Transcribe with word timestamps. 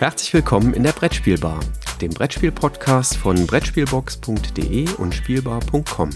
Herzlich 0.00 0.32
willkommen 0.32 0.72
in 0.72 0.82
der 0.82 0.92
Brettspielbar, 0.92 1.60
dem 2.00 2.10
Brettspiel-Podcast 2.10 3.18
von 3.18 3.46
Brettspielbox.de 3.46 4.94
und 4.94 5.14
Spielbar.com. 5.14 6.08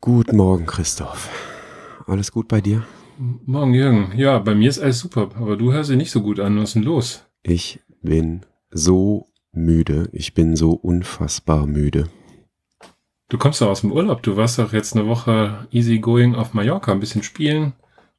Guten 0.00 0.36
Morgen, 0.36 0.66
Christoph. 0.66 1.30
Alles 2.08 2.32
gut 2.32 2.48
bei 2.48 2.60
dir? 2.60 2.84
Morgen, 3.16 3.74
Jürgen. 3.74 4.12
Ja, 4.16 4.40
bei 4.40 4.56
mir 4.56 4.68
ist 4.68 4.80
alles 4.80 4.98
super, 4.98 5.30
aber 5.36 5.56
du 5.56 5.72
hörst 5.72 5.88
dich 5.88 5.96
nicht 5.96 6.10
so 6.10 6.20
gut 6.20 6.40
an. 6.40 6.56
Was 6.56 6.70
ist 6.70 6.74
denn 6.74 6.82
los? 6.82 7.24
Ich 7.44 7.78
bin 8.02 8.44
so 8.72 9.30
müde. 9.52 10.08
Ich 10.10 10.34
bin 10.34 10.56
so 10.56 10.72
unfassbar 10.72 11.68
müde. 11.68 12.08
Du 13.30 13.38
kommst 13.38 13.60
doch 13.60 13.68
aus 13.68 13.82
dem 13.82 13.92
Urlaub. 13.92 14.22
Du 14.22 14.36
warst 14.36 14.58
doch 14.58 14.72
jetzt 14.72 14.96
eine 14.96 15.06
Woche 15.06 15.68
easy 15.70 16.00
going 16.00 16.34
auf 16.34 16.52
Mallorca, 16.52 16.90
ein 16.90 16.98
bisschen 16.98 17.22
spielen. 17.22 17.74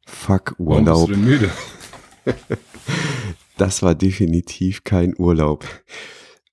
Fuck 0.08 0.56
Urlaub. 0.58 0.86
Warum 0.88 1.08
bist 1.08 1.08
du 1.08 1.12
denn 1.12 1.26
müde? 1.26 1.52
das 3.58 3.84
war 3.84 3.94
definitiv 3.94 4.86
kein 4.86 5.14
Urlaub. 5.18 5.66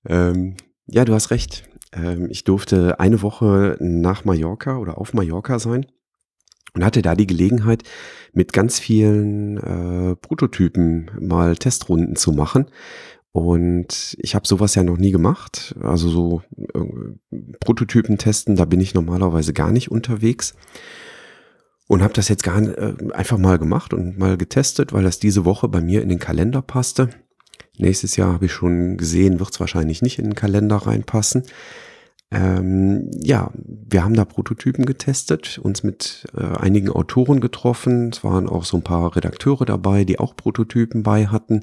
Ähm, 0.05 0.57
ja, 0.87 1.05
du 1.05 1.13
hast 1.13 1.31
recht. 1.31 1.69
Ähm, 1.93 2.27
ich 2.29 2.43
durfte 2.43 2.99
eine 2.99 3.21
Woche 3.21 3.77
nach 3.79 4.25
Mallorca 4.25 4.77
oder 4.77 4.97
auf 4.97 5.13
Mallorca 5.13 5.57
sein 5.57 5.85
und 6.73 6.83
hatte 6.83 7.01
da 7.01 7.15
die 7.15 7.27
Gelegenheit, 7.27 7.83
mit 8.33 8.53
ganz 8.53 8.77
vielen 8.77 9.57
äh, 9.57 10.15
Prototypen 10.17 11.11
mal 11.19 11.55
Testrunden 11.55 12.15
zu 12.15 12.33
machen. 12.33 12.65
Und 13.31 14.17
ich 14.19 14.33
habe 14.33 14.47
sowas 14.47 14.75
ja 14.75 14.83
noch 14.83 14.97
nie 14.97 15.11
gemacht. 15.11 15.75
Also 15.81 16.09
so 16.09 16.41
äh, 16.57 17.55
Prototypen 17.59 18.17
testen, 18.17 18.55
da 18.55 18.65
bin 18.65 18.81
ich 18.81 18.93
normalerweise 18.93 19.53
gar 19.53 19.71
nicht 19.71 19.91
unterwegs. 19.91 20.55
Und 21.87 22.01
habe 22.01 22.13
das 22.13 22.27
jetzt 22.27 22.43
gar 22.43 22.61
äh, 22.61 22.95
einfach 23.13 23.37
mal 23.37 23.57
gemacht 23.57 23.93
und 23.93 24.17
mal 24.17 24.37
getestet, 24.37 24.93
weil 24.93 25.03
das 25.03 25.19
diese 25.19 25.45
Woche 25.45 25.67
bei 25.67 25.81
mir 25.81 26.01
in 26.01 26.09
den 26.09 26.19
Kalender 26.19 26.61
passte. 26.61 27.09
Nächstes 27.77 28.15
Jahr 28.15 28.33
habe 28.33 28.45
ich 28.45 28.51
schon 28.51 28.97
gesehen, 28.97 29.39
wird 29.39 29.51
es 29.51 29.59
wahrscheinlich 29.59 30.01
nicht 30.01 30.19
in 30.19 30.25
den 30.25 30.35
Kalender 30.35 30.75
reinpassen. 30.75 31.43
Ähm, 32.31 33.09
ja, 33.13 33.51
wir 33.55 34.03
haben 34.03 34.13
da 34.13 34.25
Prototypen 34.25 34.85
getestet, 34.85 35.59
uns 35.59 35.81
mit 35.81 36.27
äh, 36.35 36.43
einigen 36.43 36.89
Autoren 36.89 37.39
getroffen. 37.41 38.09
Es 38.09 38.23
waren 38.23 38.47
auch 38.47 38.65
so 38.65 38.77
ein 38.77 38.83
paar 38.83 39.15
Redakteure 39.15 39.65
dabei, 39.65 40.03
die 40.03 40.19
auch 40.19 40.35
Prototypen 40.35 41.01
bei 41.03 41.27
hatten. 41.27 41.61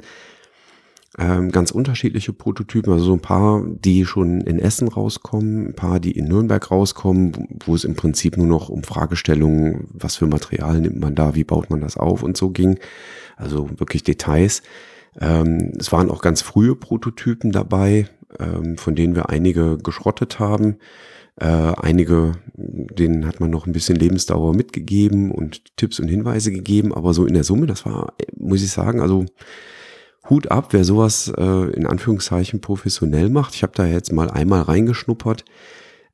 Ähm, 1.18 1.50
ganz 1.50 1.70
unterschiedliche 1.70 2.34
Prototypen, 2.34 2.92
also 2.92 3.06
so 3.06 3.12
ein 3.14 3.20
paar, 3.20 3.64
die 3.66 4.04
schon 4.04 4.42
in 4.42 4.58
Essen 4.58 4.88
rauskommen, 4.88 5.68
ein 5.68 5.74
paar, 5.74 5.98
die 5.98 6.12
in 6.12 6.26
Nürnberg 6.26 6.70
rauskommen, 6.70 7.56
wo 7.64 7.74
es 7.74 7.84
im 7.84 7.96
Prinzip 7.96 8.36
nur 8.36 8.46
noch 8.46 8.68
um 8.68 8.82
Fragestellungen, 8.82 9.88
was 9.94 10.16
für 10.16 10.26
Material 10.26 10.78
nimmt 10.78 11.00
man 11.00 11.14
da, 11.14 11.34
wie 11.34 11.44
baut 11.44 11.70
man 11.70 11.80
das 11.80 11.96
auf 11.96 12.22
und 12.22 12.36
so 12.36 12.50
ging. 12.50 12.78
Also 13.36 13.70
wirklich 13.78 14.04
Details. 14.04 14.60
Ähm, 15.18 15.72
es 15.78 15.90
waren 15.90 16.10
auch 16.10 16.20
ganz 16.20 16.42
frühe 16.42 16.76
Prototypen 16.76 17.50
dabei, 17.50 18.08
ähm, 18.38 18.76
von 18.76 18.94
denen 18.94 19.14
wir 19.14 19.30
einige 19.30 19.78
geschrottet 19.78 20.38
haben. 20.38 20.76
Äh, 21.36 21.46
einige, 21.46 22.32
denen 22.54 23.26
hat 23.26 23.40
man 23.40 23.48
noch 23.48 23.66
ein 23.66 23.72
bisschen 23.72 23.96
Lebensdauer 23.96 24.54
mitgegeben 24.54 25.30
und 25.30 25.76
Tipps 25.76 25.98
und 25.98 26.08
Hinweise 26.08 26.50
gegeben, 26.52 26.94
aber 26.94 27.14
so 27.14 27.24
in 27.24 27.34
der 27.34 27.44
Summe, 27.44 27.66
das 27.66 27.86
war, 27.86 28.14
muss 28.36 28.62
ich 28.62 28.70
sagen, 28.70 29.00
also 29.00 29.24
Hut 30.28 30.50
ab, 30.50 30.68
wer 30.72 30.84
sowas 30.84 31.32
äh, 31.36 31.70
in 31.72 31.86
Anführungszeichen 31.86 32.60
professionell 32.60 33.28
macht. 33.28 33.54
Ich 33.54 33.62
habe 33.62 33.72
da 33.74 33.86
jetzt 33.86 34.12
mal 34.12 34.30
einmal 34.30 34.62
reingeschnuppert. 34.62 35.44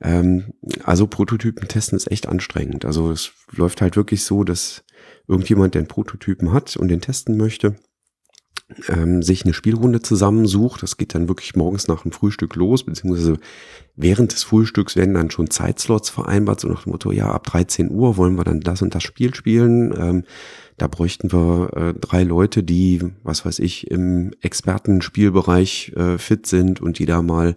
Ähm, 0.00 0.52
also 0.84 1.06
Prototypen 1.06 1.68
testen 1.68 1.96
ist 1.96 2.11
echt 2.11 2.28
anstrengend. 2.28 2.84
Also 2.84 3.11
es 3.11 3.33
läuft 3.52 3.80
halt 3.80 3.96
wirklich 3.96 4.24
so, 4.24 4.45
dass 4.45 4.84
irgendjemand, 5.28 5.77
einen 5.77 5.86
Prototypen 5.86 6.52
hat 6.52 6.77
und 6.77 6.89
den 6.89 7.00
testen 7.00 7.36
möchte, 7.36 7.77
ähm, 8.88 9.22
sich 9.22 9.44
eine 9.44 9.55
Spielrunde 9.55 10.00
zusammensucht. 10.00 10.83
Das 10.83 10.96
geht 10.96 11.14
dann 11.14 11.28
wirklich 11.28 11.56
morgens 11.56 11.88
nach 11.88 12.02
dem 12.02 12.12
Frühstück 12.12 12.56
los, 12.56 12.84
beziehungsweise 12.84 13.38
während 13.96 14.33
des 14.33 14.44
Frühstücks 14.44 14.96
werden 14.96 15.14
dann 15.14 15.30
schon 15.30 15.50
Zeitslots 15.50 16.10
vereinbart, 16.10 16.60
so 16.60 16.68
nach 16.68 16.84
dem 16.84 16.92
Motto, 16.92 17.12
ja, 17.12 17.30
ab 17.30 17.44
13 17.44 17.90
Uhr 17.90 18.16
wollen 18.16 18.36
wir 18.36 18.44
dann 18.44 18.61
das 18.61 18.82
und 18.82 18.94
das 18.94 19.02
Spiel 19.02 19.34
spielen. 19.34 19.94
Ähm, 19.96 20.24
da 20.78 20.88
bräuchten 20.88 21.32
wir 21.32 21.70
äh, 21.77 21.94
drei 21.94 22.22
Leute, 22.22 22.62
die, 22.62 23.00
was 23.22 23.44
weiß 23.44 23.58
ich, 23.58 23.90
im 23.90 24.32
Expertenspielbereich 24.40 25.92
äh, 25.96 26.18
fit 26.18 26.46
sind 26.46 26.80
und 26.80 26.98
die 26.98 27.06
da 27.06 27.22
mal 27.22 27.56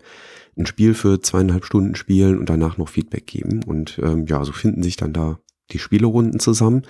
ein 0.57 0.65
Spiel 0.65 0.93
für 0.93 1.19
zweieinhalb 1.21 1.65
Stunden 1.65 1.95
spielen 1.95 2.37
und 2.39 2.49
danach 2.49 2.77
noch 2.77 2.89
Feedback 2.89 3.27
geben. 3.27 3.63
Und 3.63 3.99
ähm, 4.01 4.25
ja, 4.27 4.43
so 4.43 4.51
finden 4.51 4.83
sich 4.83 4.95
dann 4.95 5.13
da 5.13 5.39
die 5.71 5.79
Spielerunden 5.79 6.39
zusammen. 6.39 6.83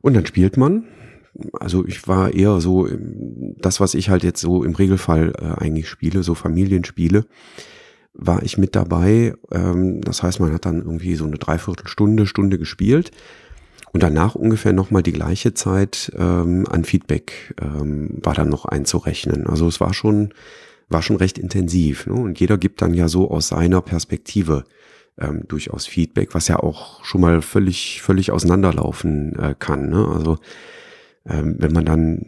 Und 0.00 0.14
dann 0.14 0.26
spielt 0.26 0.56
man 0.56 0.84
also 1.60 1.86
ich 1.86 2.06
war 2.08 2.32
eher 2.32 2.60
so, 2.60 2.88
das, 3.58 3.80
was 3.80 3.94
ich 3.94 4.10
halt 4.10 4.24
jetzt 4.24 4.40
so 4.40 4.64
im 4.64 4.74
Regelfall 4.74 5.32
äh, 5.38 5.62
eigentlich 5.62 5.88
spiele, 5.88 6.22
so 6.22 6.34
Familienspiele, 6.34 7.26
war 8.14 8.42
ich 8.42 8.58
mit 8.58 8.74
dabei. 8.74 9.34
Ähm, 9.52 10.00
das 10.00 10.22
heißt, 10.22 10.40
man 10.40 10.52
hat 10.52 10.66
dann 10.66 10.78
irgendwie 10.78 11.14
so 11.14 11.24
eine 11.24 11.38
Dreiviertelstunde, 11.38 12.26
Stunde 12.26 12.58
gespielt 12.58 13.12
und 13.92 14.02
danach 14.02 14.34
ungefähr 14.34 14.72
nochmal 14.72 15.02
die 15.02 15.12
gleiche 15.12 15.54
Zeit 15.54 16.12
ähm, 16.16 16.66
an 16.68 16.84
Feedback 16.84 17.54
ähm, 17.60 18.18
war 18.22 18.34
dann 18.34 18.48
noch 18.48 18.64
einzurechnen. 18.64 19.46
Also 19.46 19.66
es 19.66 19.80
war 19.80 19.94
schon, 19.94 20.34
war 20.88 21.02
schon 21.02 21.16
recht 21.16 21.38
intensiv. 21.38 22.06
Ne? 22.06 22.14
Und 22.14 22.40
jeder 22.40 22.58
gibt 22.58 22.82
dann 22.82 22.94
ja 22.94 23.08
so 23.08 23.30
aus 23.30 23.48
seiner 23.48 23.80
Perspektive 23.80 24.64
ähm, 25.18 25.44
durchaus 25.48 25.86
Feedback, 25.86 26.34
was 26.34 26.48
ja 26.48 26.58
auch 26.58 27.04
schon 27.04 27.20
mal 27.20 27.40
völlig, 27.42 28.02
völlig 28.02 28.30
auseinanderlaufen 28.30 29.36
äh, 29.38 29.54
kann. 29.58 29.88
Ne? 29.88 30.06
Also 30.06 30.38
ähm, 31.28 31.56
wenn 31.58 31.72
man 31.72 31.84
dann, 31.84 32.22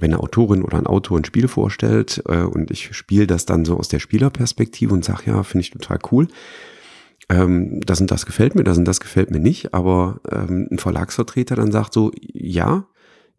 wenn 0.00 0.12
eine 0.12 0.20
Autorin 0.20 0.62
oder 0.62 0.78
ein 0.78 0.86
Autor 0.86 1.18
ein 1.18 1.24
Spiel 1.24 1.48
vorstellt 1.48 2.22
äh, 2.28 2.42
und 2.42 2.70
ich 2.70 2.94
spiele 2.96 3.26
das 3.26 3.46
dann 3.46 3.64
so 3.64 3.76
aus 3.76 3.88
der 3.88 3.98
Spielerperspektive 3.98 4.92
und 4.94 5.04
sage, 5.04 5.24
ja, 5.26 5.42
finde 5.42 5.62
ich 5.62 5.70
total 5.70 5.98
cool. 6.12 6.28
Ähm, 7.28 7.80
das 7.84 8.00
und 8.00 8.10
das 8.10 8.26
gefällt 8.26 8.54
mir, 8.54 8.64
das 8.64 8.78
und 8.78 8.84
das 8.84 9.00
gefällt 9.00 9.30
mir 9.30 9.40
nicht, 9.40 9.74
aber 9.74 10.20
ähm, 10.30 10.68
ein 10.70 10.78
Verlagsvertreter 10.78 11.56
dann 11.56 11.72
sagt 11.72 11.92
so, 11.92 12.12
ja, 12.20 12.86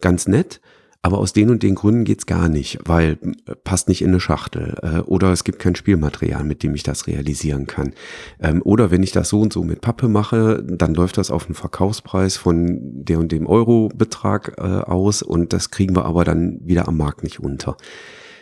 ganz 0.02 0.28
nett, 0.28 0.62
aber 1.02 1.18
aus 1.20 1.32
den 1.32 1.50
und 1.50 1.64
den 1.64 1.76
Gründen 1.76 2.04
geht's 2.04 2.26
gar 2.26 2.50
nicht, 2.50 2.80
weil 2.84 3.18
äh, 3.46 3.56
passt 3.56 3.88
nicht 3.88 4.02
in 4.02 4.10
eine 4.10 4.20
Schachtel 4.20 4.76
äh, 4.82 5.00
oder 5.00 5.32
es 5.32 5.46
gibt 5.46 5.60
kein 5.60 5.76
Spielmaterial, 5.76 6.44
mit 6.44 6.62
dem 6.62 6.76
ich 6.76 6.84
das 6.84 7.08
realisieren 7.08 7.68
kann. 7.68 7.94
Ähm, 8.42 8.62
oder 8.64 8.92
wenn 8.92 9.04
ich 9.04 9.14
das 9.14 9.30
so 9.30 9.40
und 9.40 9.54
so 9.54 9.64
mit 9.64 9.80
Pappe 9.80 10.10
mache, 10.10 10.62
dann 10.62 10.94
läuft 10.94 11.18
das 11.18 11.32
auf 11.32 11.46
einen 11.46 11.56
Verkaufspreis 11.56 12.36
von 12.36 13.06
der 13.06 13.20
und 13.20 13.32
dem 13.32 13.48
Eurobetrag 13.48 14.56
äh, 14.58 14.62
aus 14.62 15.22
und 15.22 15.54
das 15.54 15.72
kriegen 15.72 15.96
wir 15.96 16.04
aber 16.04 16.26
dann 16.26 16.60
wieder 16.64 16.88
am 16.90 16.98
Markt 16.98 17.24
nicht 17.24 17.40
unter. 17.40 17.78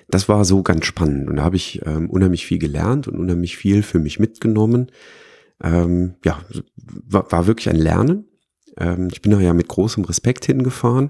Das 0.10 0.28
war 0.28 0.44
so 0.44 0.64
ganz 0.64 0.86
spannend 0.86 1.30
und 1.30 1.36
da 1.36 1.44
habe 1.44 1.58
ich 1.58 1.86
ähm, 1.86 2.10
unheimlich 2.10 2.48
viel 2.48 2.58
gelernt 2.58 3.08
und 3.08 3.20
unheimlich 3.20 3.56
viel 3.56 3.84
für 3.84 4.00
mich 4.00 4.20
mitgenommen. 4.20 4.88
Ähm, 5.64 6.16
ja, 6.26 6.40
war, 6.76 7.46
wirklich 7.46 7.70
ein 7.70 7.76
Lernen. 7.76 8.26
Ich 9.12 9.24
bin 9.24 9.32
da 9.32 9.40
ja 9.40 9.54
mit 9.54 9.68
großem 9.68 10.06
Respekt 10.06 10.46
hingefahren 10.46 11.10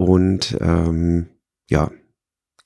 und 0.00 0.56
ähm, 0.62 1.26
ja, 1.68 1.90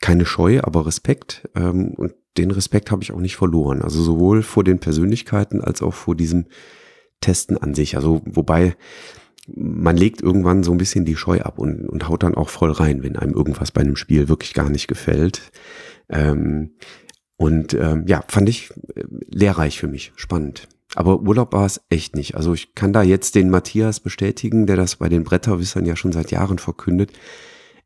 keine 0.00 0.24
Scheu, 0.24 0.60
aber 0.62 0.86
Respekt. 0.86 1.48
Ähm, 1.56 1.88
und 1.96 2.14
den 2.38 2.52
Respekt 2.52 2.92
habe 2.92 3.02
ich 3.02 3.10
auch 3.10 3.18
nicht 3.18 3.34
verloren. 3.34 3.82
Also 3.82 4.00
sowohl 4.02 4.44
vor 4.44 4.62
den 4.62 4.78
Persönlichkeiten 4.78 5.60
als 5.60 5.82
auch 5.82 5.94
vor 5.94 6.14
diesem 6.14 6.46
Testen 7.20 7.58
an 7.58 7.74
sich. 7.74 7.96
Also 7.96 8.22
wobei 8.24 8.76
man 9.48 9.96
legt 9.96 10.22
irgendwann 10.22 10.62
so 10.62 10.70
ein 10.70 10.78
bisschen 10.78 11.04
die 11.04 11.16
Scheu 11.16 11.40
ab 11.40 11.58
und, 11.58 11.88
und 11.88 12.08
haut 12.08 12.22
dann 12.22 12.36
auch 12.36 12.50
voll 12.50 12.70
rein, 12.70 13.02
wenn 13.02 13.16
einem 13.16 13.34
irgendwas 13.34 13.72
bei 13.72 13.80
einem 13.80 13.96
Spiel 13.96 14.28
wirklich 14.28 14.54
gar 14.54 14.70
nicht 14.70 14.86
gefällt. 14.86 15.50
Ähm, 16.08 16.76
und 17.36 17.74
ähm, 17.74 18.04
ja, 18.06 18.22
fand 18.28 18.48
ich 18.48 18.70
äh, 18.94 19.02
lehrreich 19.26 19.80
für 19.80 19.88
mich, 19.88 20.12
spannend. 20.14 20.68
Aber 20.94 21.20
Urlaub 21.20 21.52
war 21.52 21.66
es 21.66 21.80
echt 21.88 22.16
nicht. 22.16 22.36
Also 22.36 22.54
ich 22.54 22.74
kann 22.74 22.92
da 22.92 23.02
jetzt 23.02 23.34
den 23.34 23.50
Matthias 23.50 24.00
bestätigen, 24.00 24.66
der 24.66 24.76
das 24.76 24.96
bei 24.96 25.08
den 25.08 25.24
Bretterwissern 25.24 25.86
ja 25.86 25.96
schon 25.96 26.12
seit 26.12 26.30
Jahren 26.30 26.58
verkündet. 26.58 27.12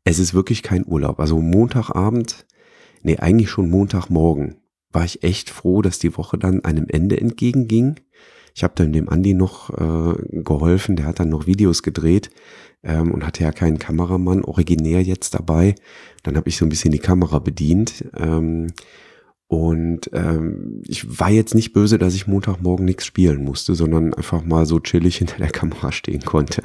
Es 0.03 0.19
ist 0.19 0.33
wirklich 0.33 0.63
kein 0.63 0.85
Urlaub. 0.85 1.19
Also 1.19 1.39
Montagabend, 1.39 2.45
nee, 3.01 3.17
eigentlich 3.17 3.49
schon 3.49 3.69
Montagmorgen 3.69 4.57
war 4.91 5.05
ich 5.05 5.23
echt 5.23 5.49
froh, 5.49 5.81
dass 5.81 5.99
die 5.99 6.17
Woche 6.17 6.37
dann 6.37 6.65
einem 6.65 6.85
Ende 6.87 7.19
entgegenging. 7.19 7.99
Ich 8.55 8.63
habe 8.63 8.73
dann 8.75 8.91
dem 8.91 9.09
Andi 9.09 9.33
noch 9.33 9.69
äh, 9.69 10.41
geholfen, 10.43 10.95
der 10.95 11.05
hat 11.05 11.19
dann 11.19 11.29
noch 11.29 11.45
Videos 11.45 11.83
gedreht 11.83 12.29
ähm, 12.83 13.11
und 13.11 13.25
hatte 13.25 13.43
ja 13.43 13.51
keinen 13.51 13.79
Kameramann 13.79 14.43
originär 14.43 15.01
jetzt 15.03 15.33
dabei. 15.33 15.75
Dann 16.23 16.35
habe 16.35 16.49
ich 16.49 16.57
so 16.57 16.65
ein 16.65 16.69
bisschen 16.69 16.91
die 16.91 16.99
Kamera 16.99 17.39
bedient. 17.39 18.05
Ähm, 18.17 18.73
und 19.49 20.11
ähm, 20.13 20.83
ich 20.87 21.19
war 21.19 21.31
jetzt 21.31 21.55
nicht 21.55 21.73
böse, 21.73 21.97
dass 21.97 22.13
ich 22.13 22.27
Montagmorgen 22.27 22.85
nichts 22.85 23.07
spielen 23.07 23.43
musste, 23.43 23.73
sondern 23.73 24.13
einfach 24.13 24.45
mal 24.45 24.67
so 24.67 24.79
chillig 24.79 25.17
hinter 25.17 25.37
der 25.37 25.49
Kamera 25.49 25.91
stehen 25.91 26.23
konnte. 26.23 26.61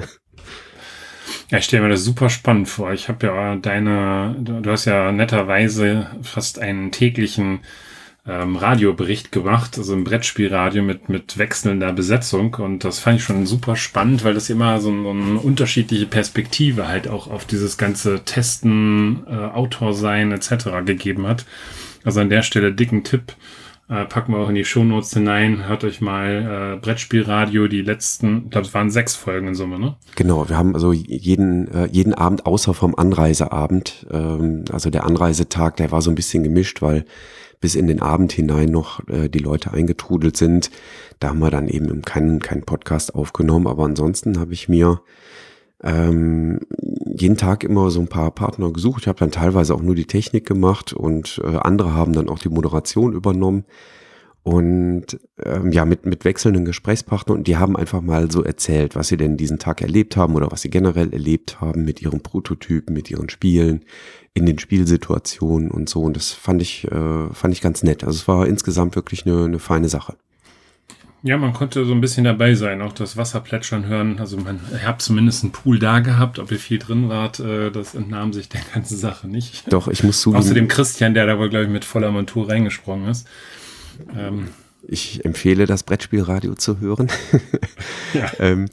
Ja, 1.49 1.57
ich 1.57 1.65
stelle 1.65 1.81
mir 1.81 1.89
das 1.89 2.03
super 2.03 2.29
spannend 2.29 2.69
vor. 2.69 2.93
Ich 2.93 3.09
habe 3.09 3.25
ja 3.25 3.55
deine, 3.55 4.35
du 4.39 4.69
hast 4.69 4.85
ja 4.85 5.11
netterweise 5.11 6.11
fast 6.21 6.59
einen 6.59 6.91
täglichen 6.91 7.61
ähm, 8.27 8.55
Radiobericht 8.55 9.31
gemacht, 9.31 9.79
also 9.79 9.93
ein 9.93 10.03
Brettspielradio 10.03 10.83
mit, 10.83 11.09
mit 11.09 11.39
wechselnder 11.39 11.91
Besetzung. 11.91 12.53
Und 12.53 12.83
das 12.83 12.99
fand 12.99 13.17
ich 13.17 13.23
schon 13.23 13.47
super 13.47 13.75
spannend, 13.75 14.23
weil 14.23 14.35
das 14.35 14.51
immer 14.51 14.79
so, 14.79 14.91
so 15.01 15.09
eine 15.09 15.39
unterschiedliche 15.39 16.05
Perspektive 16.05 16.87
halt 16.87 17.07
auch 17.07 17.31
auf 17.31 17.45
dieses 17.45 17.79
ganze 17.79 18.23
Testen, 18.25 19.25
äh, 19.27 19.33
Autor 19.33 19.95
sein 19.95 20.31
etc. 20.31 20.85
gegeben 20.85 21.25
hat. 21.25 21.45
Also 22.05 22.21
an 22.21 22.29
der 22.29 22.43
Stelle 22.43 22.73
dicken 22.73 23.03
Tipp. 23.03 23.33
Äh, 23.87 24.05
packen 24.05 24.33
wir 24.33 24.39
auch 24.39 24.49
in 24.49 24.55
die 24.55 24.65
Shownotes 24.65 25.13
hinein. 25.13 25.67
Hört 25.67 25.83
euch 25.83 26.01
mal 26.01 26.75
äh, 26.75 26.79
Brettspielradio, 26.79 27.67
die 27.67 27.81
letzten, 27.81 28.45
ich 28.45 28.49
glaube, 28.49 28.65
es 28.65 28.73
waren 28.73 28.89
sechs 28.89 29.15
Folgen 29.15 29.49
in 29.49 29.53
Summe, 29.55 29.77
ne? 29.77 29.95
Genau, 30.15 30.49
wir 30.49 30.57
haben 30.57 30.73
also 30.73 30.91
jeden, 30.91 31.67
äh, 31.67 31.87
jeden 31.91 32.15
Abend 32.15 32.47
außer 32.47 32.73
vom 32.73 32.95
Anreiseabend, 32.95 34.07
ähm, 34.11 34.65
also 34.71 34.89
der 34.89 35.05
Anreisetag, 35.05 35.75
der 35.75 35.91
war 35.91 36.01
so 36.01 36.09
ein 36.09 36.15
bisschen 36.15 36.41
gemischt, 36.41 36.81
weil 36.81 37.05
bis 37.61 37.75
in 37.75 37.85
den 37.85 38.01
Abend 38.01 38.31
hinein 38.31 38.69
noch 38.69 39.07
äh, 39.07 39.29
die 39.29 39.39
Leute 39.39 39.71
eingetrudelt 39.71 40.35
sind. 40.35 40.71
Da 41.19 41.29
haben 41.29 41.39
wir 41.39 41.51
dann 41.51 41.67
eben 41.67 42.01
keinen, 42.01 42.39
keinen 42.39 42.63
Podcast 42.63 43.13
aufgenommen, 43.13 43.67
aber 43.67 43.85
ansonsten 43.85 44.39
habe 44.39 44.53
ich 44.53 44.67
mir 44.67 45.01
ähm, 45.85 46.59
jeden 47.15 47.37
Tag 47.37 47.63
immer 47.63 47.91
so 47.91 48.01
ein 48.01 48.07
paar 48.07 48.31
Partner 48.31 48.71
gesucht. 48.73 49.03
Ich 49.03 49.07
habe 49.07 49.19
dann 49.19 49.31
teilweise 49.31 49.73
auch 49.75 49.81
nur 49.81 49.95
die 49.95 50.07
Technik 50.07 50.45
gemacht 50.45 50.91
und 50.91 51.39
äh, 51.43 51.57
andere 51.57 51.93
haben 51.93 52.13
dann 52.13 52.27
auch 52.27 52.39
die 52.39 52.49
Moderation 52.49 53.13
übernommen. 53.13 53.65
Und 54.41 55.19
ähm, 55.43 55.71
ja, 55.71 55.85
mit, 55.85 56.05
mit 56.05 56.23
wechselnden 56.23 56.65
Gesprächspartnern 56.65 57.39
und 57.39 57.47
die 57.47 57.57
haben 57.57 57.75
einfach 57.75 58.01
mal 58.01 58.29
so 58.29 58.43
erzählt, 58.43 58.95
was 58.95 59.07
sie 59.07 59.17
denn 59.17 59.37
diesen 59.37 59.57
Tag 59.57 59.81
erlebt 59.81 60.17
haben 60.17 60.35
oder 60.35 60.51
was 60.51 60.61
sie 60.61 60.69
generell 60.69 61.11
erlebt 61.13 61.61
haben 61.61 61.83
mit 61.83 61.99
ihren 61.99 62.21
Prototypen, 62.21 62.93
mit 62.93 63.09
ihren 63.09 63.29
Spielen, 63.29 63.85
in 64.35 64.45
den 64.45 64.59
Spielsituationen 64.59 65.71
und 65.71 65.89
so. 65.89 66.03
Und 66.03 66.15
das 66.15 66.31
fand 66.31 66.61
ich, 66.61 66.85
äh, 66.91 67.33
fand 67.33 67.53
ich 67.55 67.61
ganz 67.61 67.81
nett. 67.81 68.03
Also 68.03 68.17
es 68.17 68.27
war 68.27 68.45
insgesamt 68.47 68.95
wirklich 68.95 69.25
eine, 69.25 69.45
eine 69.45 69.59
feine 69.59 69.89
Sache. 69.89 70.15
Ja, 71.25 71.39
man 71.39 71.53
konnte 71.53 71.85
so 71.85 71.91
ein 71.91 72.01
bisschen 72.01 72.23
dabei 72.23 72.53
sein, 72.53 72.83
auch 72.83 72.93
das 72.93 73.17
Wasser 73.17 73.39
plätschern 73.39 73.87
hören. 73.87 74.19
Also 74.19 74.37
man 74.37 74.59
hat 74.85 75.01
zumindest 75.01 75.41
einen 75.41 75.51
Pool 75.51 75.79
da 75.79 75.99
gehabt, 75.99 76.37
ob 76.37 76.51
ihr 76.51 76.59
viel 76.59 76.77
drin 76.77 77.09
wart, 77.09 77.39
äh, 77.39 77.71
das 77.71 77.95
entnahm 77.95 78.31
sich 78.31 78.47
der 78.47 78.61
ganzen 78.75 78.95
Sache 78.95 79.27
nicht. 79.27 79.73
Doch, 79.73 79.87
ich 79.87 80.03
muss 80.03 80.21
zugeben. 80.21 80.43
Außerdem 80.43 80.67
Christian, 80.67 81.15
der 81.15 81.25
da 81.25 81.39
wohl, 81.39 81.49
glaube 81.49 81.65
ich, 81.65 81.71
mit 81.71 81.83
voller 81.83 82.11
Montur 82.11 82.47
reingesprungen 82.47 83.09
ist. 83.09 83.27
Ähm, 84.15 84.49
ich 84.83 85.25
empfehle 85.25 85.65
das 85.65 85.81
Brettspielradio 85.81 86.53
zu 86.53 86.79
hören. 86.79 87.07
ja. 88.13 88.31
ähm, 88.37 88.67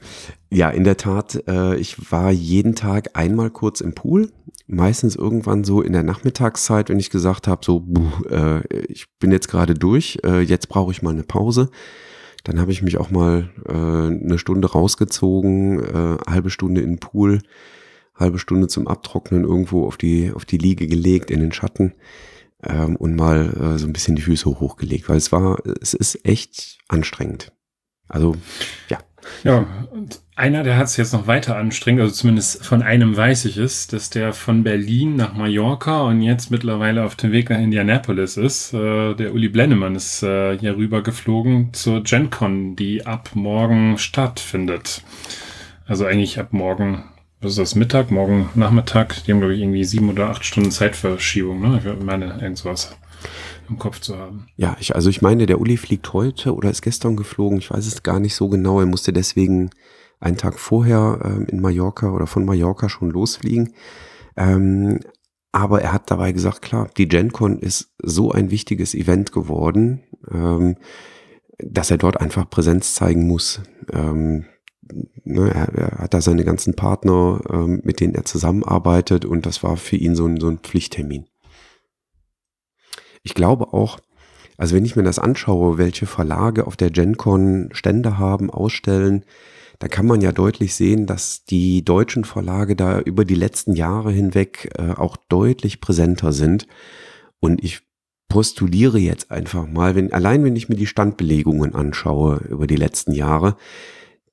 ja, 0.51 0.69
in 0.69 0.83
der 0.83 0.97
Tat, 0.97 1.43
äh, 1.47 1.75
ich 1.77 2.11
war 2.11 2.29
jeden 2.29 2.75
Tag 2.75 3.09
einmal 3.15 3.49
kurz 3.49 3.81
im 3.81 3.95
Pool, 3.95 4.29
meistens 4.67 5.15
irgendwann 5.15 5.63
so 5.63 5.81
in 5.81 5.93
der 5.93 6.03
Nachmittagszeit, 6.03 6.89
wenn 6.89 6.99
ich 6.99 7.09
gesagt 7.09 7.47
habe, 7.47 7.65
so, 7.65 7.79
buh, 7.79 8.25
äh, 8.29 8.61
ich 8.89 9.07
bin 9.17 9.31
jetzt 9.31 9.47
gerade 9.47 9.73
durch, 9.73 10.19
äh, 10.23 10.41
jetzt 10.41 10.69
brauche 10.69 10.91
ich 10.91 11.01
mal 11.01 11.13
eine 11.13 11.23
Pause. 11.23 11.71
Dann 12.43 12.59
habe 12.59 12.71
ich 12.71 12.81
mich 12.81 12.97
auch 12.97 13.09
mal 13.09 13.49
äh, 13.67 13.71
eine 13.71 14.37
Stunde 14.37 14.71
rausgezogen, 14.71 15.79
äh, 15.79 16.17
halbe 16.29 16.49
Stunde 16.49 16.81
in 16.81 16.91
den 16.91 16.99
Pool, 16.99 17.41
halbe 18.15 18.39
Stunde 18.39 18.67
zum 18.67 18.87
Abtrocknen 18.87 19.43
irgendwo 19.43 19.87
auf 19.87 19.97
die, 19.97 20.31
auf 20.31 20.45
die 20.45 20.57
Liege 20.57 20.87
gelegt, 20.87 21.31
in 21.31 21.39
den 21.39 21.53
Schatten 21.53 21.93
ähm, 22.61 22.95
und 22.95 23.15
mal 23.15 23.75
äh, 23.75 23.77
so 23.77 23.87
ein 23.87 23.93
bisschen 23.93 24.15
die 24.15 24.21
Füße 24.21 24.59
hochgelegt, 24.59 25.09
weil 25.09 25.17
es 25.17 25.31
war, 25.31 25.59
es 25.81 25.93
ist 25.93 26.25
echt 26.25 26.79
anstrengend. 26.89 27.53
Also, 28.07 28.35
ja. 28.89 28.99
Ja, 29.43 29.65
und 29.91 30.19
einer, 30.35 30.63
der 30.63 30.77
hat 30.77 30.87
es 30.87 30.97
jetzt 30.97 31.13
noch 31.13 31.27
weiter 31.27 31.57
anstrengend, 31.57 32.01
also 32.01 32.13
zumindest 32.13 32.65
von 32.65 32.81
einem 32.81 33.15
weiß 33.15 33.45
ich 33.45 33.57
es, 33.57 33.87
dass 33.87 34.09
der 34.09 34.33
von 34.33 34.63
Berlin 34.63 35.15
nach 35.15 35.33
Mallorca 35.33 36.03
und 36.03 36.21
jetzt 36.21 36.49
mittlerweile 36.49 37.03
auf 37.03 37.15
dem 37.15 37.31
Weg 37.31 37.49
nach 37.49 37.59
Indianapolis 37.59 38.37
ist. 38.37 38.73
Äh, 38.73 39.13
der 39.13 39.33
Uli 39.33 39.49
Blennemann 39.49 39.95
ist 39.95 40.23
äh, 40.23 40.57
hier 40.57 40.75
rüber 40.75 41.03
geflogen 41.03 41.73
zur 41.73 42.03
GenCon, 42.03 42.75
die 42.75 43.05
ab 43.05 43.31
morgen 43.35 43.97
stattfindet. 43.97 45.03
Also 45.85 46.05
eigentlich 46.05 46.39
ab 46.39 46.51
morgen, 46.51 47.03
was 47.41 47.51
ist 47.51 47.59
das, 47.59 47.75
Mittag, 47.75 48.09
morgen 48.09 48.49
Nachmittag. 48.55 49.23
Die 49.25 49.31
haben, 49.31 49.39
glaube 49.39 49.53
ich, 49.53 49.61
irgendwie 49.61 49.83
sieben 49.83 50.09
oder 50.09 50.29
acht 50.29 50.45
Stunden 50.45 50.71
Zeitverschiebung, 50.71 51.61
ne? 51.61 51.81
Ich 51.83 52.03
meine, 52.03 52.39
irgendwas 52.41 52.95
im 53.69 53.77
Kopf 53.77 53.99
zu 53.99 54.17
haben. 54.17 54.47
Ja, 54.55 54.75
ich, 54.79 54.95
also 54.95 55.09
ich 55.09 55.21
meine, 55.21 55.45
der 55.45 55.59
Uli 55.59 55.77
fliegt 55.77 56.13
heute 56.13 56.55
oder 56.55 56.69
ist 56.69 56.81
gestern 56.81 57.15
geflogen. 57.15 57.57
Ich 57.59 57.71
weiß 57.71 57.85
es 57.85 58.03
gar 58.03 58.19
nicht 58.19 58.35
so 58.35 58.49
genau. 58.49 58.79
Er 58.79 58.85
musste 58.85 59.13
deswegen 59.13 59.69
einen 60.19 60.37
Tag 60.37 60.59
vorher 60.59 61.19
ähm, 61.23 61.45
in 61.49 61.61
Mallorca 61.61 62.11
oder 62.11 62.27
von 62.27 62.45
Mallorca 62.45 62.89
schon 62.89 63.11
losfliegen. 63.11 63.73
Ähm, 64.37 64.99
aber 65.51 65.81
er 65.81 65.93
hat 65.93 66.09
dabei 66.09 66.31
gesagt, 66.31 66.61
klar, 66.61 66.89
die 66.97 67.07
GenCon 67.07 67.59
ist 67.59 67.93
so 68.01 68.31
ein 68.31 68.49
wichtiges 68.49 68.95
Event 68.95 69.31
geworden, 69.31 70.03
ähm, 70.31 70.77
dass 71.59 71.91
er 71.91 71.97
dort 71.97 72.19
einfach 72.19 72.49
Präsenz 72.49 72.95
zeigen 72.95 73.27
muss. 73.27 73.61
Ähm, 73.91 74.45
ne, 75.23 75.53
er, 75.53 75.69
er, 75.75 75.99
hat 75.99 76.13
da 76.13 76.21
seine 76.21 76.43
ganzen 76.43 76.75
Partner, 76.75 77.39
ähm, 77.51 77.81
mit 77.83 77.99
denen 77.99 78.15
er 78.15 78.25
zusammenarbeitet 78.25 79.25
und 79.25 79.45
das 79.45 79.61
war 79.61 79.77
für 79.77 79.95
ihn 79.95 80.15
so 80.15 80.25
ein, 80.25 80.39
so 80.39 80.47
ein 80.47 80.57
Pflichttermin. 80.57 81.27
Ich 83.23 83.33
glaube 83.33 83.73
auch, 83.73 83.99
also 84.57 84.75
wenn 84.75 84.85
ich 84.85 84.95
mir 84.95 85.03
das 85.03 85.19
anschaue, 85.19 85.77
welche 85.77 86.05
Verlage 86.05 86.67
auf 86.67 86.75
der 86.75 86.89
GenCon 86.89 87.69
Stände 87.71 88.17
haben, 88.17 88.49
ausstellen, 88.49 89.23
da 89.79 89.87
kann 89.87 90.05
man 90.05 90.21
ja 90.21 90.31
deutlich 90.31 90.75
sehen, 90.75 91.07
dass 91.07 91.45
die 91.45 91.83
deutschen 91.83 92.25
Verlage 92.25 92.75
da 92.75 92.99
über 92.99 93.25
die 93.25 93.35
letzten 93.35 93.75
Jahre 93.75 94.11
hinweg 94.11 94.69
äh, 94.77 94.91
auch 94.91 95.17
deutlich 95.17 95.81
präsenter 95.81 96.31
sind. 96.31 96.67
Und 97.39 97.63
ich 97.63 97.81
postuliere 98.29 98.99
jetzt 98.99 99.31
einfach 99.31 99.67
mal, 99.67 99.95
wenn, 99.95 100.13
allein 100.13 100.43
wenn 100.43 100.55
ich 100.55 100.69
mir 100.69 100.75
die 100.75 100.87
Standbelegungen 100.87 101.75
anschaue 101.75 102.37
über 102.49 102.67
die 102.67 102.75
letzten 102.75 103.11
Jahre, 103.11 103.57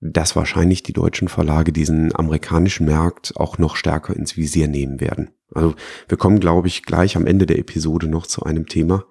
dass 0.00 0.35
wahrscheinlich 0.35 0.82
die 0.82 0.93
deutschen 0.93 1.29
Verlage 1.29 1.73
diesen 1.73 2.14
amerikanischen 2.14 2.87
Markt 2.87 3.37
auch 3.37 3.58
noch 3.58 3.76
stärker 3.76 4.17
ins 4.17 4.37
Visier 4.37 4.67
nehmen 4.67 5.00
werden. 5.00 5.31
Also 5.55 5.75
wir 6.08 6.17
kommen, 6.17 6.41
glaube 6.41 6.69
ich, 6.69 6.85
gleich 6.85 7.17
am 7.17 7.26
Ende 7.26 7.47
der 7.47 7.58
Episode 7.58 8.08
noch 8.08 8.26
zu 8.26 8.44
einem 8.44 8.67
Thema, 8.67 9.05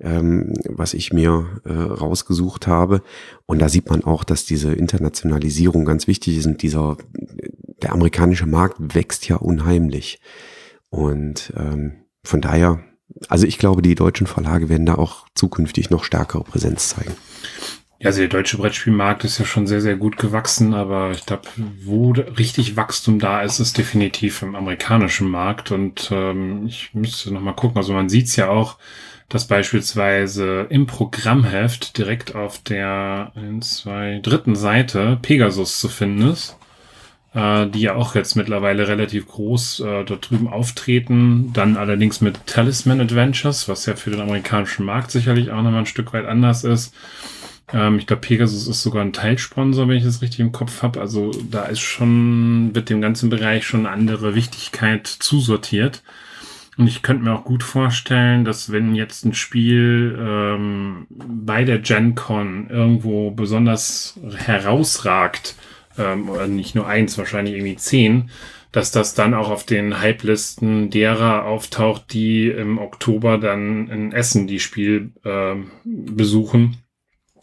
ähm, 0.00 0.52
was 0.68 0.94
ich 0.94 1.12
mir 1.12 1.60
äh, 1.64 1.72
rausgesucht 1.72 2.66
habe. 2.66 3.02
Und 3.46 3.60
da 3.60 3.68
sieht 3.68 3.88
man 3.90 4.04
auch, 4.04 4.22
dass 4.22 4.44
diese 4.44 4.72
Internationalisierung 4.72 5.84
ganz 5.84 6.06
wichtig 6.06 6.36
ist 6.36 6.46
und 6.46 6.62
dieser, 6.62 6.96
der 7.82 7.92
amerikanische 7.92 8.46
Markt 8.46 8.94
wächst 8.94 9.28
ja 9.28 9.36
unheimlich. 9.36 10.20
Und 10.90 11.52
ähm, 11.56 12.04
von 12.22 12.40
daher, 12.40 12.80
also 13.28 13.46
ich 13.46 13.58
glaube, 13.58 13.82
die 13.82 13.94
deutschen 13.94 14.26
Verlage 14.26 14.68
werden 14.68 14.86
da 14.86 14.94
auch 14.94 15.26
zukünftig 15.34 15.90
noch 15.90 16.04
stärkere 16.04 16.44
Präsenz 16.44 16.90
zeigen. 16.90 17.14
Ja, 18.00 18.06
also 18.06 18.20
der 18.20 18.28
deutsche 18.28 18.58
Brettspielmarkt 18.58 19.24
ist 19.24 19.38
ja 19.38 19.44
schon 19.44 19.66
sehr, 19.66 19.80
sehr 19.80 19.96
gut 19.96 20.18
gewachsen, 20.18 20.72
aber 20.72 21.10
ich 21.10 21.26
glaube, 21.26 21.48
wo 21.82 22.12
richtig 22.12 22.76
Wachstum 22.76 23.18
da 23.18 23.42
ist, 23.42 23.58
ist 23.58 23.76
definitiv 23.76 24.42
im 24.42 24.54
amerikanischen 24.54 25.28
Markt. 25.28 25.72
Und 25.72 26.10
ähm, 26.12 26.66
ich 26.66 26.90
müsste 26.94 27.34
noch 27.34 27.40
mal 27.40 27.54
gucken. 27.54 27.76
Also 27.76 27.92
man 27.92 28.08
sieht 28.08 28.26
es 28.26 28.36
ja 28.36 28.50
auch, 28.50 28.76
dass 29.28 29.48
beispielsweise 29.48 30.66
im 30.70 30.86
Programmheft 30.86 31.98
direkt 31.98 32.36
auf 32.36 32.62
der 32.62 33.32
ein, 33.34 33.62
zwei, 33.62 34.20
dritten 34.22 34.54
Seite 34.54 35.18
Pegasus 35.20 35.80
zu 35.80 35.88
finden 35.88 36.30
ist, 36.30 36.56
äh, 37.34 37.66
die 37.66 37.80
ja 37.80 37.96
auch 37.96 38.14
jetzt 38.14 38.36
mittlerweile 38.36 38.86
relativ 38.86 39.26
groß 39.26 39.80
äh, 39.80 40.04
dort 40.04 40.30
drüben 40.30 40.46
auftreten. 40.46 41.52
Dann 41.52 41.76
allerdings 41.76 42.20
mit 42.20 42.46
Talisman 42.46 43.00
Adventures, 43.00 43.68
was 43.68 43.86
ja 43.86 43.96
für 43.96 44.10
den 44.10 44.20
amerikanischen 44.20 44.86
Markt 44.86 45.10
sicherlich 45.10 45.50
auch 45.50 45.62
nochmal 45.62 45.80
ein 45.80 45.86
Stück 45.86 46.12
weit 46.12 46.26
anders 46.26 46.62
ist. 46.62 46.94
Ähm, 47.72 47.98
ich 47.98 48.06
glaube, 48.06 48.22
Pegasus 48.22 48.66
ist 48.66 48.82
sogar 48.82 49.02
ein 49.02 49.12
Teilsponsor, 49.12 49.88
wenn 49.88 49.96
ich 49.96 50.04
das 50.04 50.22
richtig 50.22 50.40
im 50.40 50.52
Kopf 50.52 50.82
habe. 50.82 51.00
Also 51.00 51.30
da 51.50 51.64
ist 51.64 51.80
schon, 51.80 52.74
wird 52.74 52.90
dem 52.90 53.00
ganzen 53.00 53.30
Bereich 53.30 53.66
schon 53.66 53.86
andere 53.86 54.34
Wichtigkeit 54.34 55.06
zusortiert. 55.06 56.02
Und 56.76 56.86
ich 56.86 57.02
könnte 57.02 57.24
mir 57.24 57.32
auch 57.32 57.44
gut 57.44 57.64
vorstellen, 57.64 58.44
dass 58.44 58.70
wenn 58.70 58.94
jetzt 58.94 59.24
ein 59.24 59.34
Spiel 59.34 60.16
ähm, 60.20 61.06
bei 61.10 61.64
der 61.64 61.80
Gen 61.80 62.14
Con 62.14 62.70
irgendwo 62.70 63.32
besonders 63.32 64.18
herausragt, 64.36 65.56
ähm, 65.98 66.30
oder 66.30 66.46
nicht 66.46 66.76
nur 66.76 66.86
eins, 66.86 67.18
wahrscheinlich 67.18 67.54
irgendwie 67.54 67.76
zehn, 67.76 68.30
dass 68.70 68.92
das 68.92 69.14
dann 69.14 69.34
auch 69.34 69.50
auf 69.50 69.64
den 69.64 70.00
Hype-Listen 70.00 70.90
derer 70.90 71.46
auftaucht, 71.46 72.12
die 72.12 72.48
im 72.48 72.78
Oktober 72.78 73.38
dann 73.38 73.88
in 73.88 74.12
Essen 74.12 74.46
die 74.46 74.60
Spiel 74.60 75.10
äh, 75.24 75.56
besuchen 75.84 76.76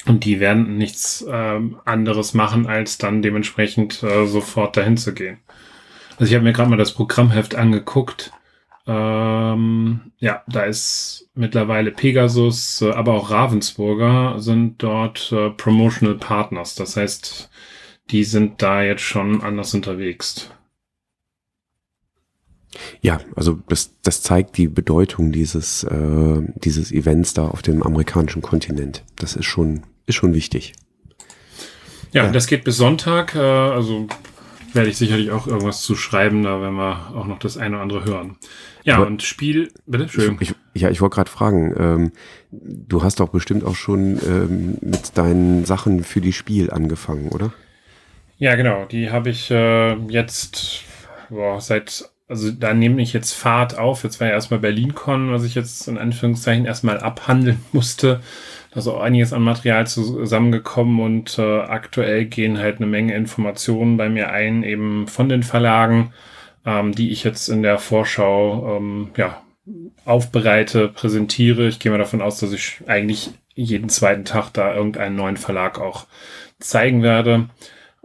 und 0.07 0.23
die 0.25 0.39
werden 0.39 0.77
nichts 0.77 1.21
äh, 1.21 1.59
anderes 1.85 2.33
machen, 2.33 2.67
als 2.67 2.97
dann 2.97 3.21
dementsprechend 3.21 4.03
äh, 4.03 4.25
sofort 4.27 4.77
dahin 4.77 4.97
zu 4.97 5.13
gehen. 5.13 5.37
Also 6.17 6.25
ich 6.25 6.35
habe 6.35 6.43
mir 6.43 6.53
gerade 6.53 6.69
mal 6.69 6.77
das 6.77 6.93
Programmheft 6.93 7.55
angeguckt. 7.55 8.31
Ähm, 8.87 10.11
ja, 10.19 10.43
da 10.47 10.63
ist 10.63 11.27
mittlerweile 11.33 11.91
Pegasus, 11.91 12.81
äh, 12.81 12.91
aber 12.91 13.13
auch 13.13 13.31
Ravensburger 13.31 14.39
sind 14.39 14.81
dort 14.83 15.31
äh, 15.31 15.49
Promotional 15.49 16.15
Partners. 16.15 16.75
Das 16.75 16.95
heißt, 16.95 17.49
die 18.11 18.23
sind 18.23 18.61
da 18.61 18.83
jetzt 18.83 19.01
schon 19.01 19.41
anders 19.41 19.73
unterwegs. 19.73 20.49
Ja, 23.01 23.21
also 23.35 23.59
das, 23.69 23.95
das 24.03 24.21
zeigt 24.21 24.57
die 24.57 24.67
Bedeutung 24.67 25.31
dieses, 25.31 25.83
äh, 25.83 26.41
dieses 26.55 26.91
Events 26.91 27.33
da 27.33 27.47
auf 27.47 27.61
dem 27.61 27.83
amerikanischen 27.83 28.41
Kontinent. 28.41 29.03
Das 29.15 29.35
ist 29.35 29.45
schon, 29.45 29.83
ist 30.05 30.15
schon 30.15 30.33
wichtig. 30.33 30.73
Ja, 32.11 32.25
ja. 32.25 32.31
das 32.31 32.47
geht 32.47 32.63
bis 32.63 32.77
Sonntag. 32.77 33.35
Äh, 33.35 33.39
also 33.39 34.07
werde 34.73 34.89
ich 34.89 34.97
sicherlich 34.97 35.31
auch 35.31 35.47
irgendwas 35.47 35.81
zu 35.81 35.95
schreiben, 35.95 36.43
da 36.43 36.59
werden 36.61 36.75
wir 36.75 37.15
auch 37.15 37.27
noch 37.27 37.39
das 37.39 37.57
eine 37.57 37.75
oder 37.75 37.83
andere 37.83 38.05
hören. 38.05 38.37
Ja, 38.83 38.97
Aber 38.97 39.07
und 39.07 39.23
Spiel, 39.23 39.71
bitte? 39.85 40.03
Entschuldigung. 40.03 40.37
Ich, 40.41 40.53
ich, 40.73 40.81
ja, 40.81 40.89
ich 40.89 41.01
wollte 41.01 41.15
gerade 41.15 41.31
fragen, 41.31 41.73
ähm, 41.77 42.11
du 42.51 43.01
hast 43.01 43.19
doch 43.19 43.29
bestimmt 43.29 43.63
auch 43.63 43.75
schon 43.75 44.19
ähm, 44.27 44.77
mit 44.81 45.17
deinen 45.17 45.65
Sachen 45.65 46.03
für 46.03 46.21
die 46.21 46.33
Spiel 46.33 46.71
angefangen, 46.71 47.29
oder? 47.29 47.53
Ja, 48.37 48.55
genau. 48.55 48.85
Die 48.85 49.09
habe 49.09 49.29
ich 49.29 49.49
äh, 49.49 49.95
jetzt 50.09 50.83
boah, 51.29 51.61
seit, 51.61 52.09
also 52.27 52.51
da 52.51 52.73
nehme 52.73 53.01
ich 53.01 53.13
jetzt 53.13 53.33
Fahrt 53.33 53.77
auf. 53.77 54.03
Jetzt 54.03 54.19
war 54.19 54.27
ja 54.27 54.33
erstmal 54.33 54.59
BerlinCon, 54.59 55.31
was 55.31 55.43
ich 55.43 55.55
jetzt 55.55 55.87
in 55.87 55.97
Anführungszeichen 55.97 56.65
erstmal 56.65 56.99
abhandeln 56.99 57.63
musste. 57.71 58.21
Auch 58.75 58.99
einiges 58.99 59.31
an 59.31 59.41
Material 59.41 59.87
zusammengekommen 59.87 60.99
und 60.99 61.39
äh, 61.39 61.59
aktuell 61.59 62.25
gehen 62.25 62.59
halt 62.59 62.77
eine 62.77 62.87
Menge 62.87 63.15
Informationen 63.15 63.95
bei 63.95 64.09
mir 64.09 64.31
ein, 64.31 64.63
eben 64.63 65.07
von 65.07 65.29
den 65.29 65.43
Verlagen, 65.43 66.13
ähm, 66.65 66.93
die 66.93 67.11
ich 67.11 67.23
jetzt 67.23 67.47
in 67.47 67.63
der 67.63 67.77
Vorschau 67.77 68.77
ähm, 68.77 69.11
ja, 69.15 69.41
aufbereite, 70.03 70.89
präsentiere. 70.89 71.67
Ich 71.67 71.79
gehe 71.79 71.91
mal 71.91 71.97
davon 71.97 72.21
aus, 72.21 72.39
dass 72.39 72.51
ich 72.51 72.81
eigentlich 72.85 73.31
jeden 73.53 73.89
zweiten 73.89 74.25
Tag 74.25 74.51
da 74.51 74.75
irgendeinen 74.75 75.15
neuen 75.15 75.37
Verlag 75.37 75.79
auch 75.79 76.05
zeigen 76.59 77.01
werde. 77.01 77.49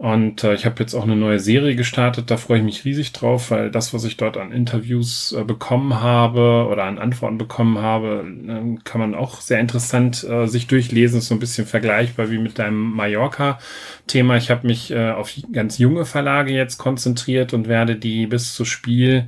Und 0.01 0.43
äh, 0.43 0.55
ich 0.55 0.65
habe 0.65 0.79
jetzt 0.79 0.95
auch 0.95 1.03
eine 1.03 1.15
neue 1.15 1.39
Serie 1.39 1.75
gestartet, 1.75 2.31
da 2.31 2.37
freue 2.37 2.57
ich 2.57 2.63
mich 2.63 2.85
riesig 2.85 3.11
drauf, 3.11 3.51
weil 3.51 3.69
das, 3.69 3.93
was 3.93 4.03
ich 4.03 4.17
dort 4.17 4.35
an 4.35 4.51
Interviews 4.51 5.31
äh, 5.31 5.43
bekommen 5.43 6.01
habe 6.01 6.67
oder 6.71 6.85
an 6.85 6.97
Antworten 6.97 7.37
bekommen 7.37 7.77
habe, 7.77 8.25
äh, 8.25 8.79
kann 8.83 8.99
man 8.99 9.13
auch 9.13 9.41
sehr 9.41 9.59
interessant 9.59 10.23
äh, 10.23 10.47
sich 10.47 10.65
durchlesen. 10.65 11.19
Ist 11.19 11.27
so 11.27 11.35
ein 11.35 11.39
bisschen 11.39 11.67
vergleichbar 11.67 12.31
wie 12.31 12.39
mit 12.39 12.57
deinem 12.57 12.81
Mallorca-Thema. 12.95 14.37
Ich 14.37 14.49
habe 14.49 14.65
mich 14.65 14.89
äh, 14.89 15.11
auf 15.11 15.33
ganz 15.53 15.77
junge 15.77 16.05
Verlage 16.05 16.51
jetzt 16.51 16.79
konzentriert 16.79 17.53
und 17.53 17.67
werde 17.67 17.95
die 17.95 18.25
bis 18.25 18.55
zu 18.55 18.65
Spiel 18.65 19.27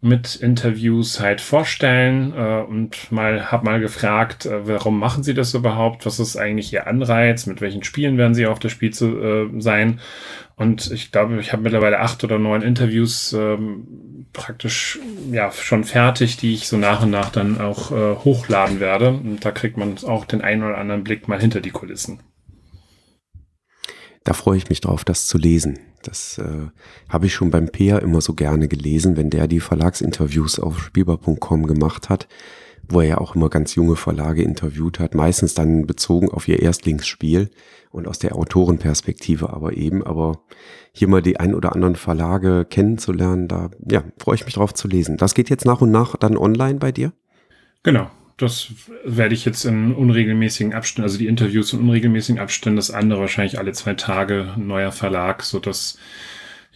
mit 0.00 0.36
Interviews 0.36 1.20
halt 1.20 1.40
vorstellen 1.40 2.32
äh, 2.36 2.62
und 2.62 3.10
mal 3.10 3.50
hab 3.50 3.64
mal 3.64 3.80
gefragt, 3.80 4.46
äh, 4.46 4.66
warum 4.66 4.98
machen 4.98 5.22
sie 5.22 5.34
das 5.34 5.54
überhaupt? 5.54 6.04
Was 6.06 6.20
ist 6.20 6.36
eigentlich 6.36 6.72
ihr 6.72 6.86
Anreiz? 6.86 7.46
Mit 7.46 7.60
welchen 7.60 7.82
Spielen 7.82 8.18
werden 8.18 8.34
sie 8.34 8.46
auf 8.46 8.58
der 8.58 8.68
Spiel 8.68 8.92
zu 8.92 9.18
äh, 9.18 9.60
sein? 9.60 10.00
Und 10.54 10.90
ich 10.90 11.12
glaube, 11.12 11.38
ich 11.40 11.52
habe 11.52 11.62
mittlerweile 11.62 12.00
acht 12.00 12.24
oder 12.24 12.38
neun 12.38 12.62
Interviews 12.62 13.32
ähm, 13.32 14.26
praktisch 14.32 14.98
ja 15.30 15.50
schon 15.50 15.84
fertig, 15.84 16.36
die 16.36 16.54
ich 16.54 16.68
so 16.68 16.76
nach 16.76 17.02
und 17.02 17.10
nach 17.10 17.30
dann 17.30 17.60
auch 17.60 17.90
äh, 17.90 18.16
hochladen 18.16 18.80
werde. 18.80 19.10
Und 19.10 19.44
da 19.44 19.50
kriegt 19.50 19.76
man 19.76 19.96
auch 20.04 20.24
den 20.24 20.40
einen 20.40 20.62
oder 20.62 20.78
anderen 20.78 21.04
Blick 21.04 21.28
mal 21.28 21.40
hinter 21.40 21.60
die 21.60 21.70
Kulissen. 21.70 22.20
Da 24.24 24.32
freue 24.32 24.56
ich 24.56 24.68
mich 24.68 24.80
drauf, 24.80 25.04
das 25.04 25.26
zu 25.26 25.38
lesen. 25.38 25.78
Das 26.06 26.38
äh, 26.38 26.68
habe 27.08 27.26
ich 27.26 27.34
schon 27.34 27.50
beim 27.50 27.68
Peer 27.68 28.02
immer 28.02 28.20
so 28.20 28.34
gerne 28.34 28.68
gelesen, 28.68 29.16
wenn 29.16 29.30
der 29.30 29.46
die 29.48 29.60
Verlagsinterviews 29.60 30.58
auf 30.58 30.78
spielbar.com 30.78 31.66
gemacht 31.66 32.08
hat, 32.08 32.28
wo 32.88 33.00
er 33.00 33.08
ja 33.08 33.18
auch 33.18 33.34
immer 33.34 33.48
ganz 33.48 33.74
junge 33.74 33.96
Verlage 33.96 34.42
interviewt 34.42 35.00
hat, 35.00 35.14
meistens 35.14 35.54
dann 35.54 35.86
bezogen 35.86 36.30
auf 36.30 36.46
ihr 36.48 36.60
Erstlingsspiel 36.60 37.50
und 37.90 38.06
aus 38.06 38.18
der 38.18 38.36
Autorenperspektive 38.36 39.50
aber 39.50 39.76
eben. 39.76 40.04
Aber 40.04 40.40
hier 40.92 41.08
mal 41.08 41.22
die 41.22 41.40
ein 41.40 41.54
oder 41.54 41.74
anderen 41.74 41.96
Verlage 41.96 42.64
kennenzulernen, 42.64 43.48
da 43.48 43.70
ja, 43.90 44.04
freue 44.18 44.36
ich 44.36 44.44
mich 44.44 44.54
drauf 44.54 44.74
zu 44.74 44.88
lesen. 44.88 45.16
Das 45.16 45.34
geht 45.34 45.50
jetzt 45.50 45.64
nach 45.64 45.80
und 45.80 45.90
nach 45.90 46.16
dann 46.16 46.36
online 46.36 46.78
bei 46.78 46.92
dir? 46.92 47.12
Genau, 47.82 48.10
das 48.36 48.68
werde 49.04 49.34
ich 49.34 49.44
jetzt 49.44 49.64
in 49.64 49.94
unregelmäßigen 49.94 50.74
Abständen, 50.74 51.04
also 51.04 51.18
die 51.18 51.26
Interviews 51.26 51.72
in 51.72 51.80
unregelmäßigen 51.80 52.40
Abständen, 52.40 52.76
das 52.76 52.90
andere 52.90 53.20
wahrscheinlich 53.20 53.58
alle 53.58 53.72
zwei 53.72 53.94
Tage, 53.94 54.52
ein 54.56 54.66
neuer 54.66 54.92
Verlag, 54.92 55.42
so 55.42 55.58
dass 55.58 55.98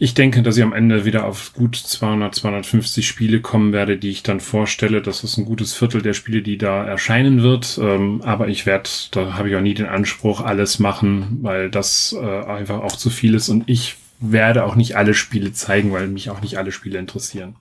ich 0.02 0.14
denke, 0.14 0.40
dass 0.40 0.56
ich 0.56 0.62
am 0.62 0.72
Ende 0.72 1.04
wieder 1.04 1.26
auf 1.26 1.52
gut 1.52 1.76
200, 1.76 2.34
250 2.34 3.06
Spiele 3.06 3.40
kommen 3.40 3.74
werde, 3.74 3.98
die 3.98 4.08
ich 4.08 4.22
dann 4.22 4.40
vorstelle. 4.40 5.02
Das 5.02 5.22
ist 5.24 5.36
ein 5.36 5.44
gutes 5.44 5.74
Viertel 5.74 6.00
der 6.00 6.14
Spiele, 6.14 6.40
die 6.40 6.56
da 6.56 6.86
erscheinen 6.86 7.42
wird. 7.42 7.78
Ähm, 7.78 8.22
aber 8.22 8.48
ich 8.48 8.64
werde, 8.64 8.88
da 9.10 9.34
habe 9.34 9.50
ich 9.50 9.56
auch 9.56 9.60
nie 9.60 9.74
den 9.74 9.84
Anspruch, 9.84 10.40
alles 10.40 10.78
machen, 10.78 11.40
weil 11.42 11.68
das 11.68 12.16
äh, 12.18 12.24
einfach 12.24 12.80
auch 12.80 12.96
zu 12.96 13.10
viel 13.10 13.34
ist. 13.34 13.50
Und 13.50 13.68
ich 13.68 13.96
werde 14.20 14.64
auch 14.64 14.74
nicht 14.74 14.96
alle 14.96 15.12
Spiele 15.12 15.52
zeigen, 15.52 15.92
weil 15.92 16.08
mich 16.08 16.30
auch 16.30 16.40
nicht 16.40 16.56
alle 16.56 16.72
Spiele 16.72 16.98
interessieren. 16.98 17.56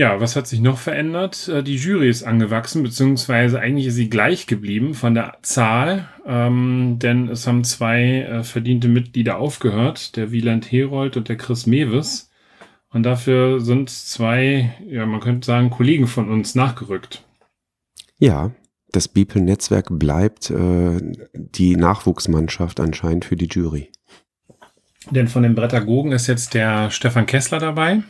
Ja, 0.00 0.18
was 0.18 0.34
hat 0.34 0.46
sich 0.46 0.62
noch 0.62 0.78
verändert? 0.78 1.46
Äh, 1.48 1.62
die 1.62 1.76
Jury 1.76 2.08
ist 2.08 2.22
angewachsen, 2.22 2.82
beziehungsweise 2.82 3.60
eigentlich 3.60 3.88
ist 3.88 3.96
sie 3.96 4.08
gleich 4.08 4.46
geblieben 4.46 4.94
von 4.94 5.12
der 5.12 5.36
Zahl, 5.42 6.08
ähm, 6.24 6.98
denn 6.98 7.28
es 7.28 7.46
haben 7.46 7.64
zwei 7.64 8.22
äh, 8.22 8.42
verdiente 8.42 8.88
Mitglieder 8.88 9.36
aufgehört, 9.36 10.16
der 10.16 10.32
Wieland 10.32 10.72
Herold 10.72 11.18
und 11.18 11.28
der 11.28 11.36
Chris 11.36 11.66
Mewes. 11.66 12.30
Und 12.88 13.02
dafür 13.02 13.60
sind 13.60 13.90
zwei, 13.90 14.74
ja, 14.86 15.04
man 15.04 15.20
könnte 15.20 15.44
sagen, 15.44 15.68
Kollegen 15.68 16.06
von 16.06 16.30
uns 16.30 16.54
nachgerückt. 16.54 17.22
Ja, 18.16 18.52
das 18.92 19.06
Beeple-Netzwerk 19.06 19.88
bleibt 19.90 20.48
äh, 20.48 20.98
die 21.34 21.76
Nachwuchsmannschaft 21.76 22.80
anscheinend 22.80 23.26
für 23.26 23.36
die 23.36 23.48
Jury. 23.48 23.90
Denn 25.10 25.28
von 25.28 25.42
den 25.42 25.54
Brettagogen 25.54 26.12
ist 26.12 26.26
jetzt 26.26 26.54
der 26.54 26.90
Stefan 26.90 27.26
Kessler 27.26 27.58
dabei 27.58 28.02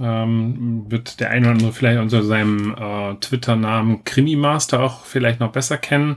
ähm, 0.00 0.86
wird 0.88 1.20
der 1.20 1.30
eine 1.30 1.46
oder 1.46 1.52
andere 1.52 1.72
vielleicht 1.72 2.00
unter 2.00 2.22
seinem 2.22 2.74
äh, 2.74 3.14
Twitter-Namen 3.16 4.04
Krimi-Master 4.04 4.80
auch 4.80 5.04
vielleicht 5.04 5.40
noch 5.40 5.52
besser 5.52 5.78
kennen. 5.78 6.16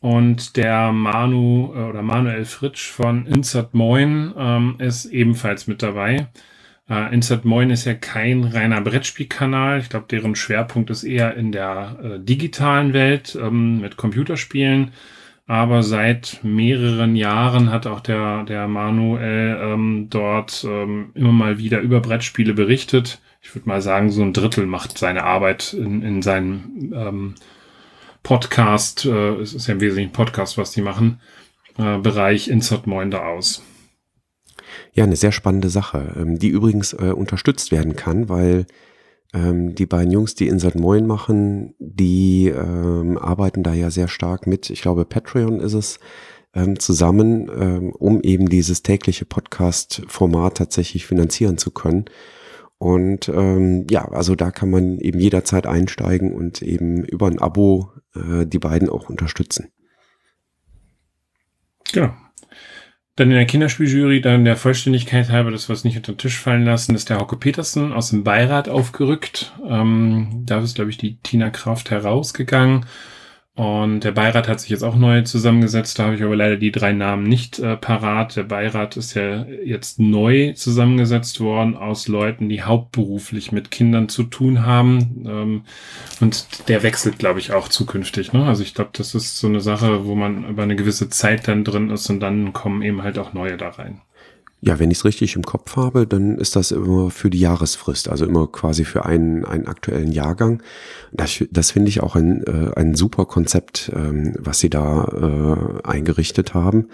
Und 0.00 0.56
der 0.56 0.92
Manu 0.92 1.72
äh, 1.74 1.78
oder 1.88 2.02
Manuel 2.02 2.44
Fritsch 2.44 2.90
von 2.90 3.26
Insert 3.26 3.74
Moin 3.74 4.32
ähm, 4.36 4.76
ist 4.78 5.06
ebenfalls 5.06 5.66
mit 5.66 5.82
dabei. 5.82 6.28
Äh, 6.88 7.12
Insert 7.14 7.44
Moin 7.44 7.70
ist 7.70 7.86
ja 7.86 7.94
kein 7.94 8.44
reiner 8.44 8.80
Brettspielkanal. 8.80 9.80
Ich 9.80 9.88
glaube, 9.88 10.06
deren 10.08 10.36
Schwerpunkt 10.36 10.90
ist 10.90 11.04
eher 11.04 11.34
in 11.34 11.50
der 11.50 11.98
äh, 12.02 12.20
digitalen 12.20 12.92
Welt 12.92 13.36
ähm, 13.40 13.80
mit 13.80 13.96
Computerspielen. 13.96 14.92
Aber 15.46 15.84
seit 15.84 16.40
mehreren 16.42 17.14
Jahren 17.14 17.70
hat 17.70 17.86
auch 17.86 18.00
der, 18.00 18.42
der 18.44 18.66
Manuel 18.66 19.56
ähm, 19.60 20.08
dort 20.10 20.66
ähm, 20.68 21.10
immer 21.14 21.30
mal 21.30 21.58
wieder 21.58 21.80
über 21.80 22.00
Brettspiele 22.00 22.52
berichtet. 22.52 23.20
Ich 23.40 23.54
würde 23.54 23.68
mal 23.68 23.80
sagen, 23.80 24.10
so 24.10 24.22
ein 24.22 24.32
Drittel 24.32 24.66
macht 24.66 24.98
seine 24.98 25.22
Arbeit 25.22 25.72
in, 25.72 26.02
in 26.02 26.20
seinem 26.20 26.92
ähm, 26.92 27.34
Podcast, 28.24 29.06
äh, 29.06 29.34
es 29.36 29.54
ist 29.54 29.68
ja 29.68 29.74
im 29.74 29.80
Wesentlichen 29.80 30.10
Podcast, 30.10 30.58
was 30.58 30.72
die 30.72 30.82
machen, 30.82 31.20
äh, 31.78 31.98
Bereich 31.98 32.48
Insert 32.48 32.88
Moinder 32.88 33.24
aus. 33.24 33.62
Ja, 34.94 35.04
eine 35.04 35.14
sehr 35.14 35.30
spannende 35.30 35.68
Sache, 35.68 36.12
ähm, 36.16 36.40
die 36.40 36.48
übrigens 36.48 36.92
äh, 36.92 37.12
unterstützt 37.12 37.70
werden 37.70 37.94
kann, 37.94 38.28
weil 38.28 38.66
ähm, 39.36 39.74
die 39.74 39.86
beiden 39.86 40.10
Jungs, 40.10 40.34
die 40.34 40.48
Insert 40.48 40.76
Moin 40.76 41.06
machen, 41.06 41.74
die 41.78 42.48
ähm, 42.48 43.18
arbeiten 43.18 43.62
da 43.62 43.74
ja 43.74 43.90
sehr 43.90 44.08
stark 44.08 44.46
mit, 44.46 44.70
ich 44.70 44.80
glaube 44.80 45.04
Patreon 45.04 45.60
ist 45.60 45.74
es, 45.74 46.00
ähm, 46.54 46.78
zusammen, 46.78 47.50
ähm, 47.54 47.92
um 47.92 48.22
eben 48.22 48.48
dieses 48.48 48.82
tägliche 48.82 49.26
Podcast-Format 49.26 50.56
tatsächlich 50.56 51.06
finanzieren 51.06 51.58
zu 51.58 51.70
können. 51.70 52.06
Und 52.78 53.28
ähm, 53.28 53.86
ja, 53.90 54.06
also 54.08 54.34
da 54.34 54.50
kann 54.50 54.70
man 54.70 54.98
eben 54.98 55.20
jederzeit 55.20 55.66
einsteigen 55.66 56.32
und 56.34 56.62
eben 56.62 57.04
über 57.04 57.26
ein 57.26 57.38
Abo 57.38 57.92
äh, 58.14 58.46
die 58.46 58.58
beiden 58.58 58.88
auch 58.88 59.10
unterstützen. 59.10 59.68
Genau. 61.92 62.14
Dann 63.16 63.30
in 63.30 63.36
der 63.36 63.46
Kinderspieljury, 63.46 64.20
dann 64.20 64.44
der 64.44 64.56
Vollständigkeit 64.56 65.30
halber, 65.30 65.50
das 65.50 65.70
was 65.70 65.84
nicht 65.84 65.96
unter 65.96 66.12
den 66.12 66.18
Tisch 66.18 66.38
fallen 66.38 66.66
lassen, 66.66 66.94
ist 66.94 67.08
der 67.08 67.18
Hauke 67.18 67.36
Petersen 67.36 67.94
aus 67.94 68.10
dem 68.10 68.24
Beirat 68.24 68.68
aufgerückt. 68.68 69.54
Ähm, 69.66 70.42
da 70.44 70.60
ist, 70.60 70.74
glaube 70.74 70.90
ich, 70.90 70.98
die 70.98 71.16
Tina 71.22 71.48
Kraft 71.48 71.90
herausgegangen. 71.90 72.84
Und 73.56 74.00
der 74.00 74.12
Beirat 74.12 74.48
hat 74.48 74.60
sich 74.60 74.68
jetzt 74.68 74.82
auch 74.82 74.96
neu 74.96 75.22
zusammengesetzt. 75.22 75.98
Da 75.98 76.04
habe 76.04 76.14
ich 76.14 76.22
aber 76.22 76.36
leider 76.36 76.58
die 76.58 76.70
drei 76.70 76.92
Namen 76.92 77.22
nicht 77.22 77.58
äh, 77.58 77.78
parat. 77.78 78.36
Der 78.36 78.42
Beirat 78.42 78.98
ist 78.98 79.14
ja 79.14 79.44
jetzt 79.44 79.98
neu 79.98 80.52
zusammengesetzt 80.52 81.40
worden 81.40 81.74
aus 81.74 82.06
Leuten, 82.06 82.50
die 82.50 82.62
hauptberuflich 82.62 83.52
mit 83.52 83.70
Kindern 83.70 84.10
zu 84.10 84.24
tun 84.24 84.66
haben. 84.66 85.24
Ähm, 85.26 85.62
und 86.20 86.68
der 86.68 86.82
wechselt, 86.82 87.18
glaube 87.18 87.38
ich, 87.38 87.52
auch 87.52 87.68
zukünftig. 87.68 88.34
Ne? 88.34 88.44
Also 88.44 88.62
ich 88.62 88.74
glaube, 88.74 88.90
das 88.92 89.14
ist 89.14 89.38
so 89.38 89.46
eine 89.46 89.62
Sache, 89.62 90.04
wo 90.04 90.14
man 90.14 90.46
über 90.46 90.62
eine 90.62 90.76
gewisse 90.76 91.08
Zeit 91.08 91.48
dann 91.48 91.64
drin 91.64 91.88
ist 91.88 92.10
und 92.10 92.20
dann 92.20 92.52
kommen 92.52 92.82
eben 92.82 93.02
halt 93.02 93.18
auch 93.18 93.32
neue 93.32 93.56
da 93.56 93.70
rein. 93.70 94.02
Ja, 94.66 94.80
wenn 94.80 94.90
ich 94.90 94.98
es 94.98 95.04
richtig 95.04 95.36
im 95.36 95.44
Kopf 95.44 95.76
habe, 95.76 96.08
dann 96.08 96.38
ist 96.38 96.56
das 96.56 96.72
immer 96.72 97.12
für 97.12 97.30
die 97.30 97.38
Jahresfrist, 97.38 98.08
also 98.08 98.26
immer 98.26 98.48
quasi 98.48 98.84
für 98.84 99.06
einen, 99.06 99.44
einen 99.44 99.68
aktuellen 99.68 100.10
Jahrgang. 100.10 100.60
Das, 101.12 101.44
das 101.52 101.70
finde 101.70 101.88
ich 101.88 102.02
auch 102.02 102.16
ein, 102.16 102.42
äh, 102.42 102.72
ein 102.74 102.96
super 102.96 103.26
Konzept, 103.26 103.92
ähm, 103.94 104.34
was 104.40 104.58
sie 104.58 104.68
da 104.68 105.04
äh, 105.84 105.86
eingerichtet 105.88 106.54
haben. 106.54 106.88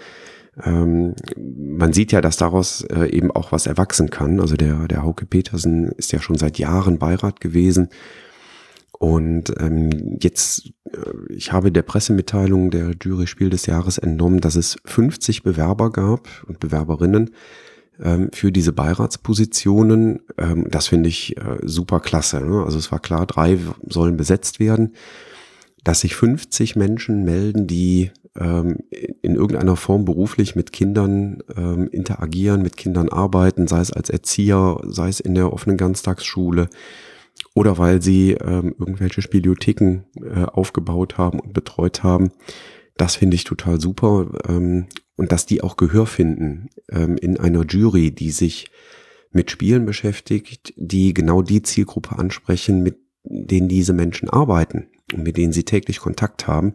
Ähm, 0.63 1.15
man 1.35 1.93
sieht 1.93 2.11
ja, 2.11 2.21
dass 2.21 2.37
daraus 2.37 2.83
äh, 2.83 3.07
eben 3.07 3.31
auch 3.31 3.51
was 3.51 3.65
erwachsen 3.65 4.11
kann. 4.11 4.39
Also 4.39 4.55
der, 4.55 4.87
der 4.87 5.01
Hauke 5.01 5.25
Petersen 5.25 5.93
ist 5.93 6.11
ja 6.11 6.21
schon 6.21 6.37
seit 6.37 6.59
Jahren 6.59 6.99
Beirat 6.99 7.41
gewesen. 7.41 7.89
Und 9.03 9.53
ähm, 9.59 10.17
jetzt, 10.21 10.71
äh, 10.93 11.33
ich 11.33 11.51
habe 11.51 11.73
der 11.73 11.81
Pressemitteilung 11.81 12.71
der 12.71 12.91
Jury 13.03 13.27
Spiel 13.27 13.49
des 13.49 13.65
Jahres 13.65 13.97
entnommen, 13.97 14.39
dass 14.39 14.55
es 14.55 14.77
50 14.85 15.43
Bewerber 15.43 15.91
gab 15.91 16.29
und 16.47 16.61
Bewerberinnen 16.61 17.31
ähm, 18.01 18.29
für 18.31 18.53
diese 18.53 18.71
Beiratspositionen. 18.71 20.21
Ähm, 20.37 20.67
das 20.71 20.87
finde 20.87 21.09
ich 21.09 21.35
äh, 21.35 21.57
super 21.63 21.99
klasse. 21.99 22.39
Ne? 22.39 22.63
Also 22.63 22.77
es 22.77 22.93
war 22.93 22.99
klar, 22.99 23.25
drei 23.25 23.59
sollen 23.85 24.15
besetzt 24.15 24.61
werden. 24.61 24.93
Dass 25.83 25.99
sich 25.99 26.15
50 26.15 26.77
Menschen 26.77 27.25
melden, 27.25 27.67
die 27.67 28.09
ähm, 28.39 28.77
in 29.21 29.35
irgendeiner 29.35 29.75
Form 29.75 30.05
beruflich 30.05 30.55
mit 30.55 30.71
Kindern 30.71 31.43
ähm, 31.57 31.89
interagieren, 31.89 32.61
mit 32.61 32.77
Kindern 32.77 33.09
arbeiten, 33.09 33.67
sei 33.67 33.81
es 33.81 33.91
als 33.91 34.09
Erzieher, 34.09 34.79
sei 34.85 35.09
es 35.09 35.19
in 35.19 35.35
der 35.35 35.51
offenen 35.51 35.75
Ganztagsschule 35.75 36.69
oder 37.53 37.77
weil 37.77 38.01
sie 38.01 38.31
ähm, 38.31 38.75
irgendwelche 38.79 39.21
Spielotheken 39.21 40.03
äh, 40.21 40.43
aufgebaut 40.45 41.17
haben 41.17 41.39
und 41.39 41.53
betreut 41.53 42.03
haben. 42.03 42.31
Das 42.97 43.15
finde 43.15 43.35
ich 43.35 43.43
total 43.43 43.79
super. 43.79 44.39
Ähm, 44.47 44.87
und 45.15 45.31
dass 45.31 45.45
die 45.45 45.61
auch 45.61 45.77
Gehör 45.77 46.07
finden 46.07 46.69
ähm, 46.91 47.17
in 47.17 47.39
einer 47.39 47.65
Jury, 47.65 48.11
die 48.11 48.31
sich 48.31 48.71
mit 49.31 49.51
Spielen 49.51 49.85
beschäftigt, 49.85 50.73
die 50.77 51.13
genau 51.13 51.41
die 51.41 51.61
Zielgruppe 51.61 52.17
ansprechen, 52.17 52.81
mit 52.81 52.97
denen 53.23 53.67
diese 53.67 53.93
Menschen 53.93 54.29
arbeiten 54.29 54.87
und 55.13 55.23
mit 55.23 55.37
denen 55.37 55.53
sie 55.53 55.63
täglich 55.63 55.99
Kontakt 55.99 56.47
haben, 56.47 56.73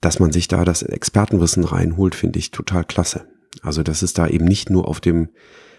dass 0.00 0.18
man 0.18 0.32
sich 0.32 0.48
da 0.48 0.64
das 0.64 0.82
Expertenwissen 0.82 1.64
reinholt, 1.64 2.14
finde 2.14 2.38
ich 2.38 2.50
total 2.50 2.84
klasse. 2.84 3.26
Also, 3.62 3.82
dass 3.82 4.02
es 4.02 4.12
da 4.12 4.26
eben 4.26 4.44
nicht 4.44 4.70
nur 4.70 4.88
auf 4.88 5.00
dem, 5.00 5.30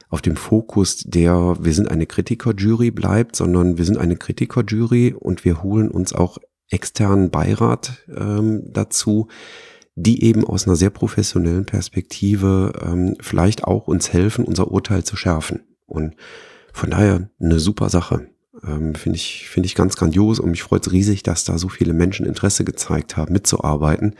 auf 0.10 0.22
dem 0.22 0.36
Fokus 0.36 1.04
der, 1.06 1.58
wir 1.60 1.74
sind 1.74 1.90
eine 1.90 2.06
Kritikerjury 2.06 2.92
bleibt, 2.92 3.36
sondern 3.36 3.78
wir 3.78 3.86
sind 3.86 3.98
eine 3.98 4.16
Kritikerjury 4.16 5.14
und 5.14 5.44
wir 5.44 5.64
holen 5.64 5.90
uns 5.90 6.14
auch 6.14 6.38
externen 6.70 7.30
Beirat 7.30 8.06
ähm, 8.16 8.64
dazu, 8.72 9.28
die 9.96 10.24
eben 10.24 10.46
aus 10.46 10.68
einer 10.68 10.76
sehr 10.76 10.92
professionellen 10.92 11.66
Perspektive 11.66 12.72
ähm, 12.82 13.16
vielleicht 13.20 13.64
auch 13.64 13.88
uns 13.88 14.14
helfen, 14.14 14.46
unser 14.46 14.72
Urteil 14.72 15.04
zu 15.04 15.16
schärfen. 15.16 15.62
Und 15.86 16.16
von 16.72 16.92
daher 16.92 17.30
eine 17.40 17.60
super 17.60 17.90
Sache. 17.90 18.30
Ähm, 18.64 18.96
Finde 18.96 19.18
ich, 19.18 19.50
finde 19.50 19.66
ich 19.66 19.76
ganz 19.76 19.96
grandios 19.96 20.40
und 20.40 20.52
mich 20.52 20.64
freut 20.64 20.86
es 20.86 20.94
riesig, 20.94 21.24
dass 21.24 21.44
da 21.44 21.58
so 21.58 21.70
viele 21.70 21.94
Menschen 21.94 22.26
Interesse 22.26 22.64
gezeigt 22.64 23.18
haben, 23.18 23.34
mitzuarbeiten, 23.34 24.16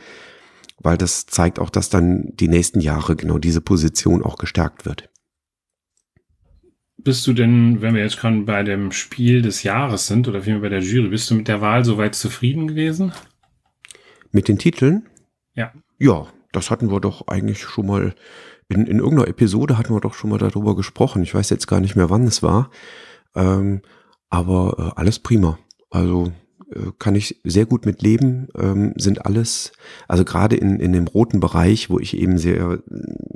weil 0.78 0.98
das 0.98 1.26
zeigt 1.26 1.58
auch, 1.58 1.70
dass 1.70 1.90
dann 1.90 2.30
die 2.34 2.48
nächsten 2.48 2.80
Jahre 2.80 3.16
genau 3.16 3.38
diese 3.38 3.60
Position 3.60 4.22
auch 4.22 4.36
gestärkt 4.36 4.84
wird. 4.84 5.10
Bist 7.08 7.26
du 7.26 7.32
denn, 7.32 7.80
wenn 7.80 7.94
wir 7.94 8.02
jetzt 8.02 8.18
gerade 8.18 8.36
bei 8.42 8.62
dem 8.62 8.92
Spiel 8.92 9.40
des 9.40 9.62
Jahres 9.62 10.08
sind 10.08 10.28
oder 10.28 10.42
vielmehr 10.42 10.60
bei 10.60 10.68
der 10.68 10.82
Jury, 10.82 11.08
bist 11.08 11.30
du 11.30 11.36
mit 11.36 11.48
der 11.48 11.62
Wahl 11.62 11.82
soweit 11.82 12.14
zufrieden 12.14 12.68
gewesen? 12.68 13.12
Mit 14.30 14.46
den 14.46 14.58
Titeln? 14.58 15.08
Ja. 15.54 15.72
Ja, 15.98 16.26
das 16.52 16.70
hatten 16.70 16.90
wir 16.90 17.00
doch 17.00 17.26
eigentlich 17.28 17.62
schon 17.62 17.86
mal, 17.86 18.14
in, 18.68 18.86
in 18.86 18.98
irgendeiner 18.98 19.26
Episode 19.26 19.78
hatten 19.78 19.94
wir 19.94 20.02
doch 20.02 20.12
schon 20.12 20.28
mal 20.28 20.36
darüber 20.36 20.76
gesprochen. 20.76 21.22
Ich 21.22 21.34
weiß 21.34 21.48
jetzt 21.48 21.66
gar 21.66 21.80
nicht 21.80 21.96
mehr, 21.96 22.10
wann 22.10 22.24
es 22.24 22.42
war. 22.42 22.70
Ähm, 23.34 23.80
aber 24.28 24.92
äh, 24.94 25.00
alles 25.00 25.18
prima. 25.18 25.58
Also 25.88 26.30
äh, 26.74 26.90
kann 26.98 27.14
ich 27.14 27.40
sehr 27.42 27.64
gut 27.64 27.86
mit 27.86 28.02
leben, 28.02 28.48
ähm, 28.54 28.92
sind 28.98 29.24
alles, 29.24 29.72
also 30.08 30.26
gerade 30.26 30.56
in, 30.56 30.78
in 30.78 30.92
dem 30.92 31.06
roten 31.06 31.40
Bereich, 31.40 31.88
wo 31.88 31.98
ich 31.98 32.14
eben 32.18 32.36
sehr, 32.36 32.82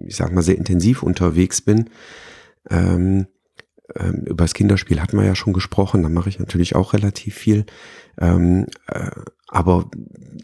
ich 0.05 0.17
sag 0.17 0.31
mal, 0.35 0.43
sehr 0.43 0.59
intensiv 0.59 1.03
unterwegs 1.03 1.63
bin, 1.63 1.89
ähm, 2.69 3.29
ähm, 3.97 4.23
über 4.27 4.45
das 4.45 4.55
Kinderspiel 4.55 5.01
hatten 5.01 5.17
wir 5.17 5.25
ja 5.25 5.35
schon 5.35 5.53
gesprochen, 5.53 6.03
da 6.03 6.09
mache 6.09 6.29
ich 6.29 6.39
natürlich 6.39 6.75
auch 6.75 6.93
relativ 6.93 7.35
viel. 7.35 7.67
Ähm, 8.21 8.67
äh, 8.87 9.11
aber 9.49 9.91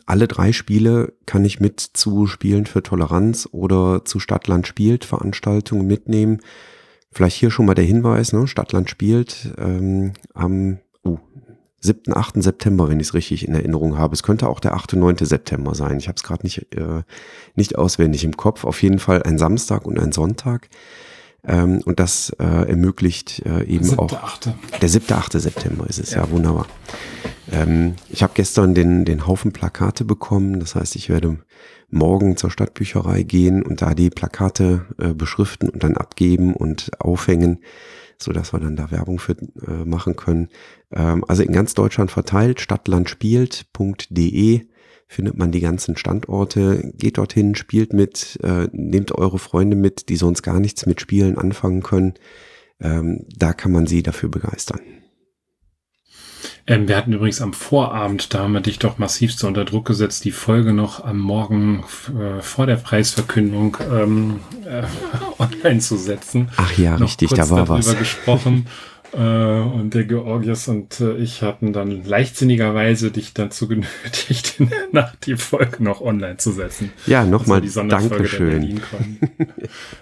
alle 0.07 0.29
drei 0.29 0.53
Spiele 0.53 1.15
kann 1.25 1.45
ich 1.45 1.61
mit 1.61 1.81
zu 1.81 2.27
Spielen 2.27 2.67
für 2.67 2.83
Toleranz 2.83 3.49
oder 3.51 4.05
zu 4.05 4.21
Stadtland 4.21 4.67
spielt 4.67 5.05
Veranstaltungen 5.05 5.87
mitnehmen. 5.87 6.41
Vielleicht 7.11 7.37
hier 7.37 7.51
schon 7.51 7.67
mal 7.67 7.75
der 7.75 7.87
Hinweis, 7.87 8.33
ne? 8.33 8.47
Stadtland 8.47 8.91
spielt 8.91 9.55
ähm, 9.57 10.13
am 10.35 10.79
uh, 11.07 11.19
7., 11.81 12.15
8. 12.15 12.43
September, 12.43 12.89
wenn 12.89 13.01
ich 13.01 13.09
es 13.09 13.15
richtig 13.15 13.47
in 13.49 13.55
Erinnerung 13.55 13.97
habe. 13.97 14.13
Es 14.13 14.23
könnte 14.23 14.49
auch 14.49 14.61
der 14.61 14.75
8., 14.75 14.95
9. 14.95 15.17
September 15.21 15.75
sein. 15.75 15.97
Ich 15.99 16.09
habe 16.09 16.17
es 16.17 16.23
gerade 16.23 16.45
nicht, 16.45 16.75
äh, 16.75 17.03
nicht 17.55 17.79
auswendig 17.79 18.25
im 18.25 18.37
Kopf. 18.37 18.65
Auf 18.65 18.83
jeden 18.83 18.99
Fall 18.99 19.23
ein 19.23 19.39
Samstag 19.39 19.87
und 19.87 19.99
ein 19.99 20.13
Sonntag. 20.13 20.69
Ähm, 21.47 21.83
und 21.85 22.01
das 22.01 22.31
äh, 22.39 22.45
ermöglicht 22.45 23.43
äh, 23.47 23.65
eben 23.65 23.85
siebte, 23.85 24.03
auch. 24.03 24.23
Achte. 24.23 24.55
Der 24.81 24.89
7., 24.89 25.13
8. 25.13 25.33
September 25.33 25.87
ist 25.87 25.99
es, 25.99 26.13
ja, 26.13 26.25
ja 26.25 26.31
wunderbar. 26.31 26.67
Ähm, 27.51 27.95
ich 28.09 28.23
habe 28.23 28.33
gestern 28.35 28.75
den, 28.75 29.05
den 29.05 29.27
Haufen 29.27 29.53
Plakate 29.53 30.05
bekommen. 30.05 30.61
Das 30.61 30.75
heißt, 30.75 30.97
ich 30.97 31.09
werde 31.09 31.39
morgen 31.91 32.37
zur 32.37 32.51
Stadtbücherei 32.51 33.23
gehen 33.23 33.63
und 33.63 33.81
da 33.83 33.95
die 33.95 34.11
Plakate 34.11 34.87
äh, 34.99 35.15
beschriften 35.15 35.71
und 35.71 35.85
dann 35.85 35.97
abgeben 35.97 36.55
und 36.55 36.91
aufhängen, 36.99 37.61
so 38.19 38.33
dass 38.33 38.53
wir 38.53 38.61
dann 38.61 38.77
da 38.77 38.91
Werbung 38.91 39.19
für 39.19 39.33
äh, 39.33 39.85
machen 39.85 40.17
können. 40.17 40.49
Ähm, 40.93 41.25
also 41.29 41.43
in 41.43 41.53
ganz 41.53 41.75
Deutschland 41.75 42.11
verteilt, 42.11 42.61
stadtlandspielt.de 42.61 44.67
findet 45.09 45.37
man 45.37 45.51
die 45.51 45.61
ganzen 45.61 45.97
Standorte. 45.97 46.93
Geht 46.97 47.19
dorthin, 47.19 47.55
spielt 47.55 47.93
mit, 47.93 48.39
äh, 48.43 48.69
nehmt 48.73 49.13
eure 49.13 49.39
Freunde 49.39 49.75
mit, 49.77 50.09
die 50.11 50.17
sonst 50.17 50.43
gar 50.43 50.61
nichts 50.61 50.87
mit 50.87 51.01
Spielen 51.01 51.39
anfangen 51.39 51.83
können. 51.83 52.15
Ähm, 52.81 53.25
da 53.37 53.53
kann 53.55 53.73
man 53.73 53.87
sie 53.87 54.03
dafür 54.03 54.29
begeistern. 54.29 54.81
Ähm, 56.67 56.87
wir 56.87 56.97
hatten 56.97 57.15
übrigens 57.15 57.41
am 57.41 57.55
Vorabend, 57.55 58.35
da 58.35 58.41
haben 58.41 58.53
wir 58.53 58.61
dich 58.61 58.79
doch 58.79 58.99
massivst 58.99 59.43
unter 59.43 59.65
Druck 59.65 59.87
gesetzt, 59.87 60.25
die 60.27 60.31
Folge 60.31 60.75
noch 60.75 61.03
am 61.03 61.19
Morgen 61.19 61.83
äh, 62.09 62.43
vor 62.43 62.67
der 62.67 62.77
Preisverkündung 62.77 63.79
ähm, 63.91 64.41
äh, 64.67 64.83
online 65.39 65.81
zu 65.81 65.97
setzen. 65.97 66.51
Ach 66.57 66.77
ja, 66.77 66.99
noch 66.99 67.07
richtig, 67.07 67.31
da 67.31 67.49
war 67.49 67.69
was. 67.69 67.99
gesprochen. 67.99 68.67
Äh, 69.13 69.19
und 69.19 69.95
der 69.95 70.05
Georgios 70.05 70.69
und 70.69 71.01
äh, 71.01 71.17
ich 71.17 71.43
hatten 71.43 71.73
dann 71.73 72.05
leichtsinnigerweise 72.05 73.11
dich 73.11 73.33
dazu 73.33 73.67
genötigt, 73.67 74.57
in 74.59 74.69
der 74.69 74.89
Nacht 74.93 75.27
die 75.27 75.37
Folge 75.37 75.83
noch 75.83 76.03
online 76.03 76.37
zu 76.37 76.53
setzen. 76.53 76.93
Ja, 77.07 77.25
nochmal 77.25 77.63
also 77.63 77.83
Dankeschön. 77.85 78.81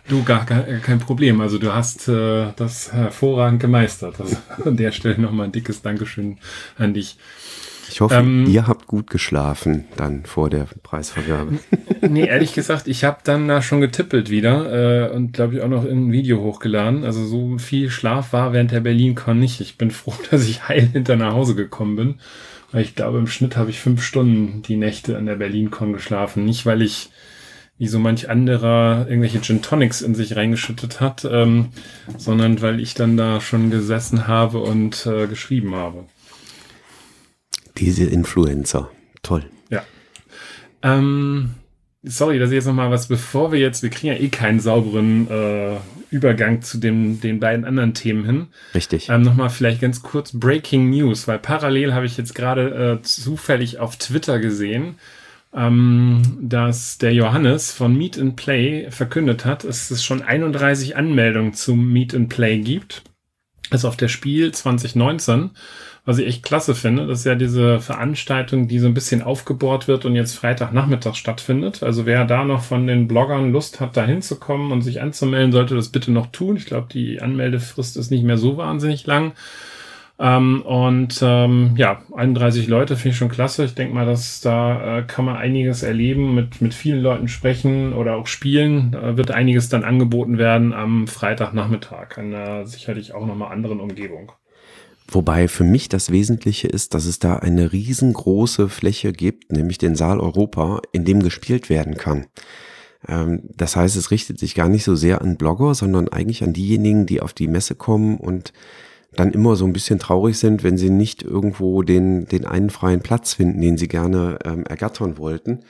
du, 0.08 0.24
gar, 0.24 0.44
gar 0.44 0.62
kein 0.62 0.98
Problem. 0.98 1.40
Also 1.40 1.58
du 1.58 1.72
hast 1.72 2.08
äh, 2.08 2.48
das 2.56 2.92
hervorragend 2.92 3.60
gemeistert. 3.60 4.20
Also 4.20 4.36
an 4.64 4.76
der 4.76 4.90
Stelle 4.90 5.20
nochmal 5.20 5.46
ein 5.46 5.52
dickes 5.52 5.82
Dankeschön 5.82 6.38
an 6.76 6.92
dich. 6.92 7.16
Ich 7.96 8.02
hoffe, 8.02 8.16
ähm, 8.16 8.44
ihr 8.46 8.66
habt 8.66 8.88
gut 8.88 9.08
geschlafen 9.08 9.86
dann 9.96 10.26
vor 10.26 10.50
der 10.50 10.68
Preisvergabe. 10.82 11.60
nee, 12.06 12.26
ehrlich 12.26 12.52
gesagt, 12.52 12.88
ich 12.88 13.04
habe 13.04 13.20
dann 13.24 13.48
da 13.48 13.62
schon 13.62 13.80
getippelt 13.80 14.28
wieder 14.28 15.06
äh, 15.06 15.10
und 15.14 15.32
glaube 15.32 15.54
ich 15.54 15.62
auch 15.62 15.68
noch 15.68 15.86
ein 15.86 16.12
Video 16.12 16.42
hochgeladen. 16.42 17.04
Also 17.04 17.24
so 17.24 17.56
viel 17.56 17.88
Schlaf 17.88 18.34
war 18.34 18.52
während 18.52 18.70
der 18.70 18.80
BerlinCon 18.80 19.40
nicht. 19.40 19.62
Ich 19.62 19.78
bin 19.78 19.90
froh, 19.92 20.12
dass 20.30 20.46
ich 20.46 20.68
heil 20.68 20.90
hinter 20.92 21.16
nach 21.16 21.32
Hause 21.32 21.54
gekommen 21.54 21.96
bin. 21.96 22.14
Weil 22.70 22.82
ich 22.82 22.96
glaube, 22.96 23.16
im 23.16 23.28
Schnitt 23.28 23.56
habe 23.56 23.70
ich 23.70 23.80
fünf 23.80 24.02
Stunden 24.02 24.60
die 24.60 24.76
Nächte 24.76 25.16
an 25.16 25.24
der 25.24 25.36
BerlinCon 25.36 25.94
geschlafen. 25.94 26.44
Nicht, 26.44 26.66
weil 26.66 26.82
ich 26.82 27.08
wie 27.78 27.88
so 27.88 27.98
manch 27.98 28.28
anderer 28.28 29.06
irgendwelche 29.08 29.40
Gin 29.40 29.62
Tonics 29.62 30.02
in 30.02 30.14
sich 30.14 30.36
reingeschüttet 30.36 31.00
hat, 31.00 31.26
ähm, 31.30 31.68
sondern 32.18 32.60
weil 32.60 32.78
ich 32.78 32.92
dann 32.92 33.16
da 33.16 33.40
schon 33.40 33.70
gesessen 33.70 34.26
habe 34.26 34.58
und 34.58 35.06
äh, 35.06 35.26
geschrieben 35.28 35.74
habe. 35.74 36.04
Diese 37.78 38.04
Influencer. 38.04 38.90
Toll. 39.22 39.44
Ja. 39.70 39.82
Ähm, 40.82 41.50
sorry, 42.02 42.38
dass 42.38 42.50
ich 42.50 42.54
jetzt 42.54 42.66
nochmal 42.66 42.90
was, 42.90 43.08
bevor 43.08 43.52
wir 43.52 43.58
jetzt, 43.58 43.82
wir 43.82 43.90
kriegen 43.90 44.14
ja 44.14 44.18
eh 44.18 44.28
keinen 44.28 44.60
sauberen 44.60 45.28
äh, 45.28 45.76
Übergang 46.10 46.62
zu 46.62 46.78
dem, 46.78 47.20
den 47.20 47.40
beiden 47.40 47.64
anderen 47.64 47.94
Themen 47.94 48.24
hin. 48.24 48.46
Richtig. 48.74 49.08
Ähm, 49.08 49.22
nochmal 49.22 49.50
vielleicht 49.50 49.80
ganz 49.80 50.02
kurz 50.02 50.32
Breaking 50.32 50.90
News, 50.90 51.26
weil 51.28 51.38
parallel 51.38 51.92
habe 51.92 52.06
ich 52.06 52.16
jetzt 52.16 52.34
gerade 52.34 52.98
äh, 52.98 53.02
zufällig 53.02 53.78
auf 53.78 53.96
Twitter 53.96 54.38
gesehen, 54.38 54.94
ähm, 55.52 56.38
dass 56.40 56.98
der 56.98 57.12
Johannes 57.12 57.72
von 57.72 57.96
Meet 57.96 58.18
and 58.18 58.36
Play 58.36 58.90
verkündet 58.90 59.44
hat, 59.44 59.64
dass 59.64 59.90
es 59.90 60.04
schon 60.04 60.22
31 60.22 60.96
Anmeldungen 60.96 61.54
zum 61.54 61.92
Meet 61.92 62.14
and 62.14 62.28
Play 62.28 62.58
gibt. 62.60 63.02
Also 63.70 63.88
auf 63.88 63.96
der 63.96 64.08
Spiel 64.08 64.52
2019 64.52 65.50
was 66.06 66.18
ich 66.18 66.26
echt 66.28 66.44
klasse 66.44 66.74
finde. 66.74 67.06
Das 67.06 67.18
ist 67.18 67.24
ja 67.24 67.34
diese 67.34 67.80
Veranstaltung, 67.80 68.68
die 68.68 68.78
so 68.78 68.86
ein 68.86 68.94
bisschen 68.94 69.22
aufgebohrt 69.22 69.88
wird 69.88 70.04
und 70.04 70.14
jetzt 70.14 70.34
Freitagnachmittag 70.34 71.16
stattfindet. 71.16 71.82
Also 71.82 72.06
wer 72.06 72.24
da 72.24 72.44
noch 72.44 72.62
von 72.62 72.86
den 72.86 73.08
Bloggern 73.08 73.50
Lust 73.52 73.80
hat, 73.80 73.96
da 73.96 74.06
hinzukommen 74.06 74.70
und 74.70 74.82
sich 74.82 75.02
anzumelden, 75.02 75.50
sollte 75.50 75.74
das 75.74 75.88
bitte 75.88 76.12
noch 76.12 76.28
tun. 76.28 76.56
Ich 76.56 76.66
glaube, 76.66 76.86
die 76.90 77.20
Anmeldefrist 77.20 77.96
ist 77.96 78.12
nicht 78.12 78.22
mehr 78.22 78.38
so 78.38 78.56
wahnsinnig 78.56 79.04
lang. 79.04 79.32
Ähm, 80.18 80.62
und 80.62 81.18
ähm, 81.22 81.74
ja, 81.76 82.00
31 82.14 82.68
Leute 82.68 82.94
finde 82.94 83.10
ich 83.10 83.16
schon 83.16 83.28
klasse. 83.28 83.64
Ich 83.64 83.74
denke 83.74 83.92
mal, 83.92 84.06
dass 84.06 84.40
da 84.40 84.98
äh, 84.98 85.02
kann 85.02 85.24
man 85.24 85.36
einiges 85.36 85.82
erleben, 85.82 86.36
mit, 86.36 86.62
mit 86.62 86.72
vielen 86.72 87.02
Leuten 87.02 87.26
sprechen 87.26 87.92
oder 87.92 88.14
auch 88.14 88.28
spielen. 88.28 88.92
Da 88.92 89.16
wird 89.16 89.32
einiges 89.32 89.68
dann 89.68 89.82
angeboten 89.82 90.38
werden 90.38 90.72
am 90.72 91.08
Freitagnachmittag 91.08 92.16
in 92.16 92.32
einer 92.32 92.64
sicherlich 92.64 93.12
auch 93.12 93.26
nochmal 93.26 93.50
anderen 93.52 93.80
Umgebung. 93.80 94.30
Wobei 95.08 95.46
für 95.48 95.64
mich 95.64 95.88
das 95.88 96.10
Wesentliche 96.10 96.66
ist, 96.66 96.94
dass 96.94 97.06
es 97.06 97.18
da 97.18 97.36
eine 97.36 97.72
riesengroße 97.72 98.68
Fläche 98.68 99.12
gibt, 99.12 99.52
nämlich 99.52 99.78
den 99.78 99.94
Saal 99.94 100.18
Europa, 100.20 100.80
in 100.92 101.04
dem 101.04 101.22
gespielt 101.22 101.70
werden 101.70 101.96
kann. 101.96 102.26
Ähm, 103.08 103.42
das 103.56 103.76
heißt, 103.76 103.96
es 103.96 104.10
richtet 104.10 104.38
sich 104.38 104.54
gar 104.54 104.68
nicht 104.68 104.84
so 104.84 104.96
sehr 104.96 105.20
an 105.20 105.36
Blogger, 105.36 105.74
sondern 105.74 106.08
eigentlich 106.08 106.42
an 106.42 106.52
diejenigen, 106.52 107.06
die 107.06 107.20
auf 107.20 107.32
die 107.32 107.48
Messe 107.48 107.74
kommen 107.74 108.16
und 108.18 108.52
dann 109.14 109.32
immer 109.32 109.56
so 109.56 109.64
ein 109.64 109.72
bisschen 109.72 109.98
traurig 109.98 110.38
sind, 110.38 110.62
wenn 110.62 110.76
sie 110.76 110.90
nicht 110.90 111.22
irgendwo 111.22 111.82
den, 111.82 112.26
den 112.26 112.44
einen 112.44 112.70
freien 112.70 113.00
Platz 113.00 113.34
finden, 113.34 113.60
den 113.60 113.78
sie 113.78 113.88
gerne 113.88 114.38
ähm, 114.44 114.64
ergattern 114.64 115.18
wollten. 115.18 115.60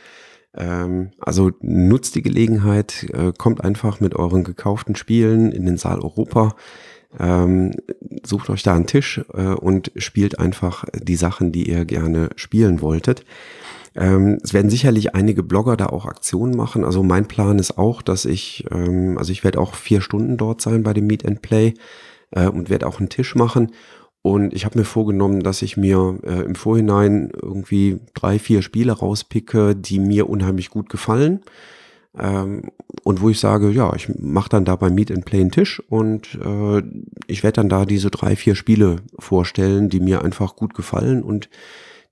Ähm, 0.54 1.10
also 1.20 1.52
nutzt 1.60 2.14
die 2.14 2.22
Gelegenheit, 2.22 3.06
äh, 3.12 3.32
kommt 3.36 3.62
einfach 3.62 4.00
mit 4.00 4.16
euren 4.16 4.42
gekauften 4.42 4.96
Spielen 4.96 5.52
in 5.52 5.66
den 5.66 5.76
Saal 5.76 6.00
Europa, 6.00 6.56
ähm, 7.18 7.72
sucht 8.24 8.50
euch 8.50 8.62
da 8.62 8.74
einen 8.74 8.86
Tisch 8.86 9.20
äh, 9.34 9.48
und 9.48 9.92
spielt 9.96 10.38
einfach 10.38 10.84
die 10.94 11.16
Sachen, 11.16 11.52
die 11.52 11.68
ihr 11.68 11.84
gerne 11.84 12.30
spielen 12.36 12.80
wolltet. 12.80 13.24
Ähm, 13.94 14.38
es 14.42 14.52
werden 14.52 14.70
sicherlich 14.70 15.14
einige 15.14 15.42
Blogger 15.42 15.76
da 15.76 15.86
auch 15.86 16.04
Aktionen 16.04 16.54
machen. 16.54 16.84
Also 16.84 17.02
mein 17.02 17.26
Plan 17.28 17.58
ist 17.58 17.78
auch, 17.78 18.02
dass 18.02 18.26
ich, 18.26 18.66
ähm, 18.70 19.16
also 19.16 19.32
ich 19.32 19.42
werde 19.42 19.58
auch 19.58 19.74
vier 19.74 20.02
Stunden 20.02 20.36
dort 20.36 20.60
sein 20.60 20.82
bei 20.82 20.92
dem 20.92 21.06
Meet 21.06 21.26
and 21.26 21.40
Play 21.40 21.74
äh, 22.30 22.46
und 22.46 22.68
werde 22.68 22.86
auch 22.86 22.98
einen 22.98 23.08
Tisch 23.08 23.34
machen. 23.34 23.72
Und 24.20 24.52
ich 24.54 24.64
habe 24.64 24.78
mir 24.78 24.84
vorgenommen, 24.84 25.42
dass 25.42 25.62
ich 25.62 25.76
mir 25.76 26.18
äh, 26.24 26.42
im 26.42 26.56
Vorhinein 26.56 27.30
irgendwie 27.40 28.00
drei, 28.12 28.38
vier 28.38 28.60
Spiele 28.60 28.92
rauspicke, 28.92 29.76
die 29.76 30.00
mir 30.00 30.28
unheimlich 30.28 30.70
gut 30.70 30.88
gefallen. 30.88 31.42
Ähm, 32.18 32.70
und 33.04 33.20
wo 33.20 33.28
ich 33.30 33.38
sage, 33.38 33.70
ja, 33.70 33.94
ich 33.94 34.08
mache 34.18 34.48
dann 34.48 34.64
da 34.64 34.76
beim 34.76 34.94
Meet 34.94 35.12
and 35.12 35.24
Play 35.24 35.40
einen 35.40 35.50
Tisch 35.50 35.80
und 35.88 36.38
äh, 36.42 36.82
ich 37.26 37.42
werde 37.42 37.56
dann 37.56 37.68
da 37.68 37.84
diese 37.84 38.10
drei, 38.10 38.36
vier 38.36 38.54
Spiele 38.54 38.96
vorstellen, 39.18 39.88
die 39.88 40.00
mir 40.00 40.24
einfach 40.24 40.56
gut 40.56 40.74
gefallen 40.74 41.22
und 41.22 41.48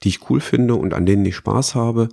die 0.02 0.08
ich 0.08 0.30
cool 0.30 0.40
finde 0.40 0.74
und 0.74 0.94
an 0.94 1.06
denen 1.06 1.24
ich 1.24 1.36
Spaß 1.36 1.74
habe. 1.74 2.08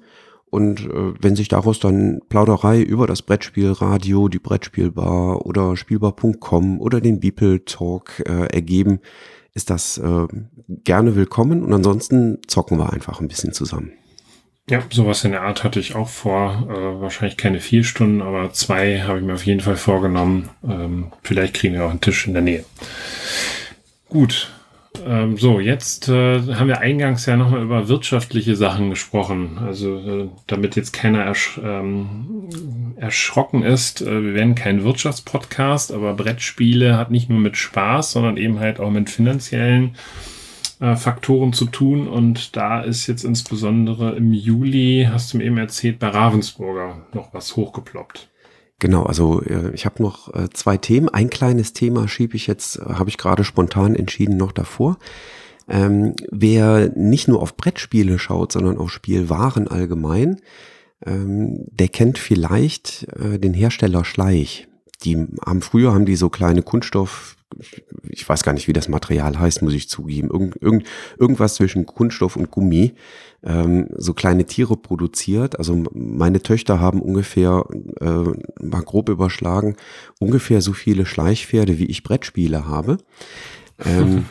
Und 0.49 0.82
äh, 0.82 1.13
wenn 1.19 1.36
sich 1.36 1.47
daraus 1.47 1.80
dann 1.80 2.21
Plauderei 2.27 2.82
über 2.82 3.08
das 3.08 3.21
Brettspielradio, 3.21 4.27
die 4.27 4.39
Brettspielbar 4.39 5.45
oder 5.45 5.77
Spielbar.com 5.77 6.82
oder 6.82 6.99
den 6.99 7.19
Beeple 7.19 7.63
Talk 7.63 8.21
äh, 8.27 8.47
ergeben, 8.54 8.99
ist 9.54 9.69
das 9.69 9.97
äh, 9.97 10.27
gerne 10.84 11.15
willkommen. 11.15 11.63
Und 11.63 11.73
ansonsten 11.73 12.39
zocken 12.47 12.77
wir 12.77 12.91
einfach 12.91 13.21
ein 13.21 13.30
bisschen 13.30 13.54
zusammen. 13.54 13.93
Ja, 14.71 14.81
sowas 14.89 15.25
in 15.25 15.31
der 15.31 15.41
Art 15.41 15.65
hatte 15.65 15.81
ich 15.81 15.95
auch 15.95 16.07
vor. 16.07 16.65
Äh, 16.69 17.01
wahrscheinlich 17.01 17.36
keine 17.36 17.60
vier 17.60 17.84
Stunden, 17.84 18.21
aber 18.21 18.53
zwei 18.53 19.01
habe 19.01 19.19
ich 19.19 19.25
mir 19.25 19.34
auf 19.34 19.45
jeden 19.45 19.60
Fall 19.60 19.75
vorgenommen. 19.75 20.47
Ähm, 20.63 21.12
vielleicht 21.23 21.55
kriegen 21.55 21.73
wir 21.73 21.84
auch 21.84 21.89
einen 21.89 21.99
Tisch 21.99 22.25
in 22.25 22.31
der 22.31 22.41
Nähe. 22.41 22.63
Gut, 24.07 24.49
ähm, 25.05 25.38
so, 25.38 25.60
jetzt 25.60 26.07
äh, 26.07 26.41
haben 26.55 26.69
wir 26.69 26.79
eingangs 26.79 27.25
ja 27.25 27.36
nochmal 27.36 27.62
über 27.62 27.89
wirtschaftliche 27.89 28.55
Sachen 28.55 28.89
gesprochen. 28.89 29.57
Also 29.60 29.97
äh, 29.97 30.29
damit 30.47 30.77
jetzt 30.77 30.93
keiner 30.93 31.19
ersch 31.19 31.60
ähm, 31.62 32.95
erschrocken 32.95 33.63
ist, 33.63 34.01
äh, 34.01 34.23
wir 34.23 34.34
werden 34.34 34.55
kein 34.55 34.86
Wirtschaftspodcast, 34.86 35.91
aber 35.91 36.13
Brettspiele 36.13 36.97
hat 36.97 37.12
nicht 37.12 37.29
nur 37.29 37.39
mit 37.39 37.57
Spaß, 37.57 38.12
sondern 38.12 38.38
eben 38.38 38.60
halt 38.62 38.79
auch 38.79 38.89
mit 38.89 39.10
finanziellen 39.10 39.95
äh, 40.82 40.96
Faktoren 40.96 41.54
zu 41.54 41.65
tun. 41.65 42.08
Und 42.08 42.56
da 42.58 42.82
ist 42.82 43.08
jetzt 43.08 43.24
insbesondere 43.24 44.15
im 44.15 44.34
Juli, 44.34 45.08
hast 45.10 45.32
du 45.32 45.38
mir 45.38 45.46
eben 45.46 45.58
erzählt, 45.58 46.00
bei 46.00 46.08
Ravensburger 46.08 47.06
noch 47.13 47.34
was 47.34 47.56
hochgeploppt. 47.56 48.30
Genau, 48.80 49.04
also 49.04 49.44
äh, 49.44 49.72
ich 49.74 49.86
habe 49.86 50.02
noch 50.02 50.34
äh, 50.34 50.50
zwei 50.52 50.78
Themen. 50.78 51.08
Ein 51.08 51.30
kleines 51.30 51.74
Thema 51.74 52.08
schiebe 52.08 52.36
ich 52.36 52.48
jetzt, 52.48 52.80
habe 52.80 53.10
ich 53.10 53.20
gerade 53.20 53.44
spontan 53.44 53.96
entschieden, 53.96 54.38
noch 54.38 54.52
davor. 54.52 54.98
Ähm, 55.70 56.15
wer 56.32 56.89
nicht 56.96 57.28
nur 57.28 57.44
auf 57.44 57.56
Brettspiele 57.56 58.17
schaut, 58.17 58.52
sondern 58.52 58.80
auf 58.80 58.91
Spielwaren 58.91 59.67
allgemein, 59.67 60.41
ähm, 61.06 61.63
der 61.70 61.89
kennt 61.89 62.17
vielleicht 62.17 63.08
äh, 63.20 63.38
den 63.38 63.54
Hersteller 63.54 64.04
Schleich. 64.04 64.67
Die 65.03 65.27
haben 65.45 65.61
früher 65.61 65.93
haben 65.93 66.05
die 66.05 66.15
so 66.15 66.29
kleine 66.29 66.61
Kunststoff 66.61 67.35
ich 68.09 68.27
weiß 68.27 68.43
gar 68.43 68.53
nicht, 68.53 68.67
wie 68.67 68.73
das 68.73 68.87
Material 68.87 69.39
heißt, 69.39 69.61
muss 69.61 69.73
ich 69.73 69.89
zugeben. 69.89 70.29
Irgend, 70.29 70.61
irgend, 70.61 70.85
irgendwas 71.19 71.55
zwischen 71.55 71.85
Kunststoff 71.85 72.35
und 72.35 72.51
Gummi, 72.51 72.93
ähm, 73.43 73.87
so 73.97 74.13
kleine 74.13 74.45
Tiere 74.45 74.77
produziert. 74.77 75.57
Also 75.57 75.83
meine 75.93 76.41
Töchter 76.41 76.79
haben 76.79 77.01
ungefähr, 77.01 77.65
äh, 77.99 78.65
mal 78.65 78.83
grob 78.83 79.09
überschlagen, 79.09 79.75
ungefähr 80.19 80.61
so 80.61 80.73
viele 80.73 81.05
Schleichpferde, 81.05 81.79
wie 81.79 81.85
ich 81.85 82.03
Brettspiele 82.03 82.67
habe. 82.67 82.97
Ähm, 83.86 84.26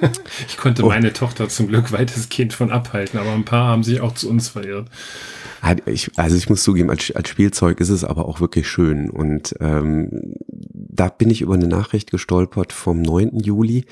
ich 0.48 0.56
konnte 0.56 0.84
oh. 0.84 0.88
meine 0.88 1.12
Tochter 1.12 1.48
zum 1.48 1.68
Glück 1.68 1.92
weitestgehend 1.92 2.52
von 2.52 2.70
abhalten, 2.70 3.18
aber 3.18 3.32
ein 3.32 3.44
paar 3.44 3.66
haben 3.68 3.84
sich 3.84 4.00
auch 4.00 4.14
zu 4.14 4.28
uns 4.28 4.48
verirrt. 4.48 4.88
Ich, 5.86 6.10
also 6.16 6.36
ich 6.36 6.48
muss 6.48 6.62
zugeben, 6.62 6.90
als, 6.90 7.10
als 7.10 7.28
Spielzeug 7.28 7.80
ist 7.80 7.88
es 7.88 8.04
aber 8.04 8.26
auch 8.26 8.40
wirklich 8.40 8.68
schön. 8.68 9.10
Und 9.10 9.54
ähm, 9.60 10.34
da 10.46 11.08
bin 11.08 11.30
ich 11.30 11.40
über 11.40 11.54
eine 11.54 11.66
Nachricht 11.66 12.10
gestolpert 12.10 12.72
vom 12.72 13.02
9. 13.02 13.40
Juli. 13.40 13.84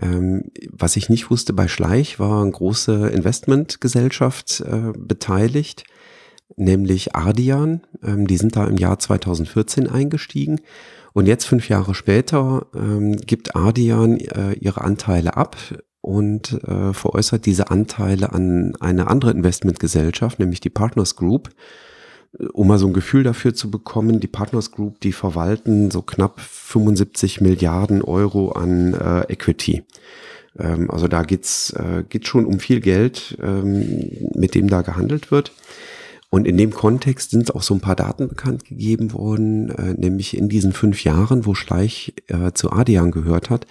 Ähm, 0.00 0.44
was 0.70 0.96
ich 0.96 1.08
nicht 1.08 1.30
wusste, 1.30 1.52
bei 1.52 1.68
Schleich 1.68 2.18
war 2.18 2.42
eine 2.42 2.50
große 2.50 3.08
Investmentgesellschaft 3.08 4.60
äh, 4.60 4.92
beteiligt, 4.96 5.84
nämlich 6.56 7.14
Ardian. 7.14 7.82
Ähm, 8.02 8.26
die 8.26 8.36
sind 8.36 8.56
da 8.56 8.66
im 8.66 8.76
Jahr 8.76 8.98
2014 8.98 9.88
eingestiegen. 9.88 10.60
Und 11.12 11.26
jetzt, 11.26 11.44
fünf 11.44 11.68
Jahre 11.68 11.94
später, 11.94 12.66
ähm, 12.74 13.16
gibt 13.16 13.56
Ardian 13.56 14.18
äh, 14.18 14.52
ihre 14.52 14.82
Anteile 14.82 15.36
ab 15.36 15.56
und 16.00 16.52
äh, 16.64 16.92
veräußert 16.92 17.46
diese 17.46 17.70
Anteile 17.70 18.32
an 18.32 18.74
eine 18.80 19.08
andere 19.08 19.32
Investmentgesellschaft, 19.32 20.38
nämlich 20.38 20.60
die 20.60 20.70
Partners 20.70 21.16
Group. 21.16 21.50
Um 22.52 22.68
mal 22.68 22.78
so 22.78 22.86
ein 22.86 22.92
Gefühl 22.92 23.24
dafür 23.24 23.54
zu 23.54 23.72
bekommen, 23.72 24.20
die 24.20 24.28
Partners 24.28 24.70
Group, 24.70 25.00
die 25.00 25.12
verwalten 25.12 25.90
so 25.90 26.00
knapp 26.00 26.40
75 26.40 27.40
Milliarden 27.40 28.02
Euro 28.02 28.52
an 28.52 28.94
äh, 28.94 29.32
Equity. 29.32 29.82
Ähm, 30.56 30.90
also 30.90 31.08
da 31.08 31.22
geht's 31.22 31.70
äh, 31.72 32.04
geht 32.08 32.28
schon 32.28 32.46
um 32.46 32.60
viel 32.60 32.80
Geld, 32.80 33.36
ähm, 33.42 34.30
mit 34.34 34.54
dem 34.54 34.68
da 34.68 34.82
gehandelt 34.82 35.32
wird. 35.32 35.52
Und 36.30 36.46
in 36.46 36.56
dem 36.56 36.70
Kontext 36.70 37.32
sind 37.32 37.54
auch 37.54 37.62
so 37.62 37.74
ein 37.74 37.80
paar 37.80 37.96
Daten 37.96 38.28
bekannt 38.28 38.64
gegeben 38.64 39.12
worden, 39.12 39.70
äh, 39.70 39.94
nämlich 39.94 40.36
in 40.36 40.48
diesen 40.48 40.72
fünf 40.72 41.02
Jahren, 41.02 41.44
wo 41.44 41.54
Schleich 41.54 42.14
äh, 42.28 42.52
zu 42.52 42.70
Adian 42.72 43.10
gehört 43.10 43.50
hat, 43.50 43.66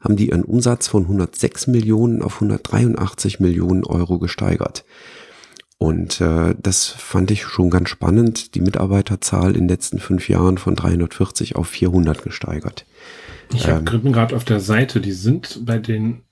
haben 0.00 0.14
die 0.14 0.28
ihren 0.28 0.44
Umsatz 0.44 0.86
von 0.86 1.02
106 1.02 1.66
Millionen 1.66 2.22
auf 2.22 2.36
183 2.36 3.40
Millionen 3.40 3.84
Euro 3.84 4.20
gesteigert. 4.20 4.84
Und 5.78 6.20
äh, 6.20 6.54
das 6.62 6.86
fand 6.86 7.32
ich 7.32 7.42
schon 7.42 7.70
ganz 7.70 7.88
spannend. 7.88 8.54
Die 8.54 8.60
Mitarbeiterzahl 8.60 9.50
in 9.50 9.62
den 9.62 9.68
letzten 9.68 9.98
fünf 9.98 10.28
Jahren 10.28 10.58
von 10.58 10.76
340 10.76 11.56
auf 11.56 11.68
400 11.68 12.22
gesteigert. 12.22 12.86
Ich 13.52 13.66
ähm, 13.66 13.84
bin 13.84 14.12
gerade 14.12 14.36
auf 14.36 14.44
der 14.44 14.60
Seite, 14.60 15.00
die 15.00 15.12
sind 15.12 15.66
bei 15.66 15.78
den 15.78 16.22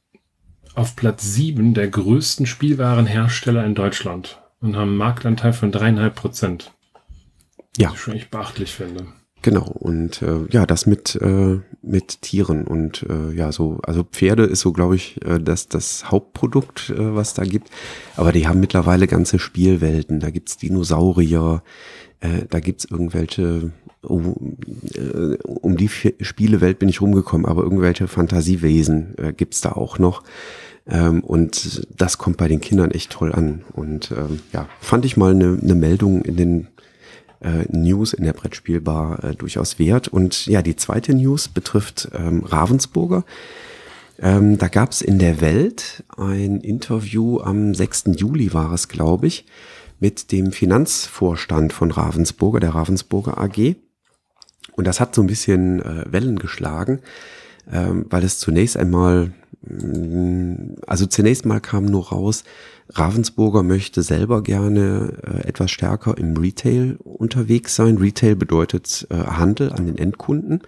auf 0.77 0.95
Platz 0.97 1.35
sieben 1.35 1.75
der 1.75 1.89
größten 1.89 2.47
Spielwarenhersteller 2.47 3.65
in 3.65 3.75
Deutschland 3.75 4.41
und 4.65 4.77
haben 4.77 4.91
einen 4.91 4.97
Marktanteil 4.97 5.53
von 5.53 5.71
dreieinhalb 5.71 6.15
Prozent. 6.15 6.73
Ja. 7.77 7.89
Was 7.89 7.95
ich 7.95 8.01
schon 8.01 8.15
echt 8.15 8.31
beachtlich 8.31 8.73
finde. 8.73 9.07
Genau, 9.43 9.67
und 9.67 10.23
äh, 10.23 10.47
ja, 10.51 10.65
das 10.65 10.87
mit, 10.87 11.17
äh, 11.17 11.61
mit 11.83 12.23
Tieren 12.23 12.67
und 12.67 13.03
äh, 13.03 13.31
ja, 13.35 13.53
so, 13.53 13.79
also 13.83 14.03
Pferde 14.03 14.45
ist 14.45 14.61
so, 14.61 14.73
glaube 14.73 14.97
ich, 14.97 15.23
äh, 15.23 15.39
das, 15.39 15.69
das 15.69 16.11
Hauptprodukt, 16.11 16.89
äh, 16.89 17.15
was 17.15 17.35
da 17.35 17.45
gibt. 17.45 17.69
Aber 18.17 18.33
die 18.33 18.49
haben 18.49 18.59
mittlerweile 18.59 19.07
ganze 19.07 19.39
Spielwelten. 19.39 20.19
Da 20.19 20.31
gibt's 20.31 20.57
Dinosaurier, 20.57 21.63
äh, 22.21 22.47
da 22.49 22.61
gibt's 22.61 22.87
irgendwelche, 22.87 23.73
oh, 24.03 24.35
äh, 24.95 25.37
um 25.45 25.77
die 25.77 25.91
Spielewelt 25.91 26.79
bin 26.79 26.89
ich 26.89 27.03
rumgekommen, 27.03 27.45
aber 27.45 27.65
irgendwelche 27.65 28.09
Fantasiewesen 28.09 29.19
äh, 29.19 29.35
gibt's 29.35 29.61
da 29.61 29.73
auch 29.73 29.99
noch. 29.99 30.23
Ähm, 30.87 31.23
und 31.23 31.87
das 31.97 32.19
kommt 32.19 32.37
bei 32.37 32.49
den 32.49 32.61
Kindern 32.61 32.91
echt 32.91 33.11
toll 33.11 33.33
an. 33.33 33.65
Und 33.73 34.11
ähm, 34.11 34.41
ja, 34.53 34.69
fand 34.81 35.05
ich 35.05 35.17
mal 35.17 35.33
eine, 35.33 35.59
eine 35.61 35.75
Meldung 35.75 36.23
in 36.23 36.37
den 36.37 36.69
äh, 37.41 37.65
News 37.71 38.13
in 38.13 38.25
der 38.25 38.33
Brettspielbar 38.33 39.23
äh, 39.25 39.35
durchaus 39.35 39.79
wert. 39.79 40.09
Und 40.09 40.47
ja, 40.47 40.63
die 40.63 40.77
zweite 40.77 41.15
News 41.15 41.49
betrifft 41.49 42.09
ähm, 42.15 42.45
Ravensburger. 42.45 43.25
Ähm, 44.19 44.59
da 44.59 44.69
gab 44.69 44.93
es 44.93 45.03
in 45.03 45.19
der 45.19 45.41
Welt 45.41 46.05
ein 46.17 46.61
Interview 46.61 47.41
am 47.41 47.75
6. 47.75 48.05
Juli 48.17 48.53
war 48.55 48.73
es, 48.73 48.89
glaube 48.89 49.27
ich, 49.27 49.45
mit 50.01 50.33
dem 50.33 50.53
Finanzvorstand 50.53 51.73
von 51.73 51.91
Ravensburger, 51.91 52.61
der 52.61 52.75
Ravensburger 52.75 53.39
AG. 53.39 53.77
Und 54.77 54.87
das 54.87 55.01
hat 55.01 55.15
so 55.15 55.23
ein 55.23 55.27
bisschen 55.27 55.83
äh, 55.83 56.05
Wellen 56.11 56.39
geschlagen, 56.39 57.01
ähm, 57.71 58.07
weil 58.11 58.25
es 58.25 58.39
zunächst 58.39 58.77
einmal 58.77 59.33
also 60.87 61.07
zunächst 61.07 61.47
mal 61.47 61.61
kam 61.61 61.87
nur 61.87 62.09
raus, 62.09 62.45
Ravensburger 62.91 63.63
möchte 63.63 64.03
selber 64.03 64.43
gerne 64.43 65.15
äh, 65.23 65.49
etwas 65.49 65.71
stärker 65.71 66.19
im 66.19 66.37
Retail 66.37 66.99
unterwegs 67.03 67.75
sein. 67.75 67.99
Retail 67.99 68.37
bedeutet 68.37 69.07
äh, 69.11 69.15
Handel 69.15 69.73
an 69.73 69.87
den 69.87 69.97
Endkunden. 69.97 70.61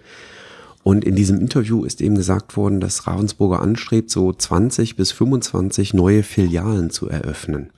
Und 0.83 1.03
in 1.03 1.15
diesem 1.15 1.39
Interview 1.39 1.83
ist 1.83 2.01
eben 2.01 2.15
gesagt 2.15 2.55
worden, 2.55 2.79
dass 2.79 3.07
Ravensburger 3.07 3.61
anstrebt, 3.61 4.09
so 4.09 4.31
20 4.33 4.95
bis 4.95 5.11
25 5.11 5.93
neue 5.93 6.23
Filialen 6.23 6.89
zu 6.89 7.09
eröffnen. 7.09 7.71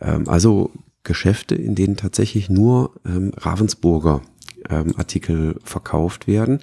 Ähm, 0.00 0.28
also 0.28 0.70
Geschäfte, 1.02 1.54
in 1.54 1.74
denen 1.74 1.96
tatsächlich 1.96 2.48
nur 2.48 2.92
ähm, 3.04 3.32
Ravensburger 3.36 4.22
ähm, 4.70 4.94
Artikel 4.96 5.56
verkauft 5.64 6.26
werden. 6.26 6.60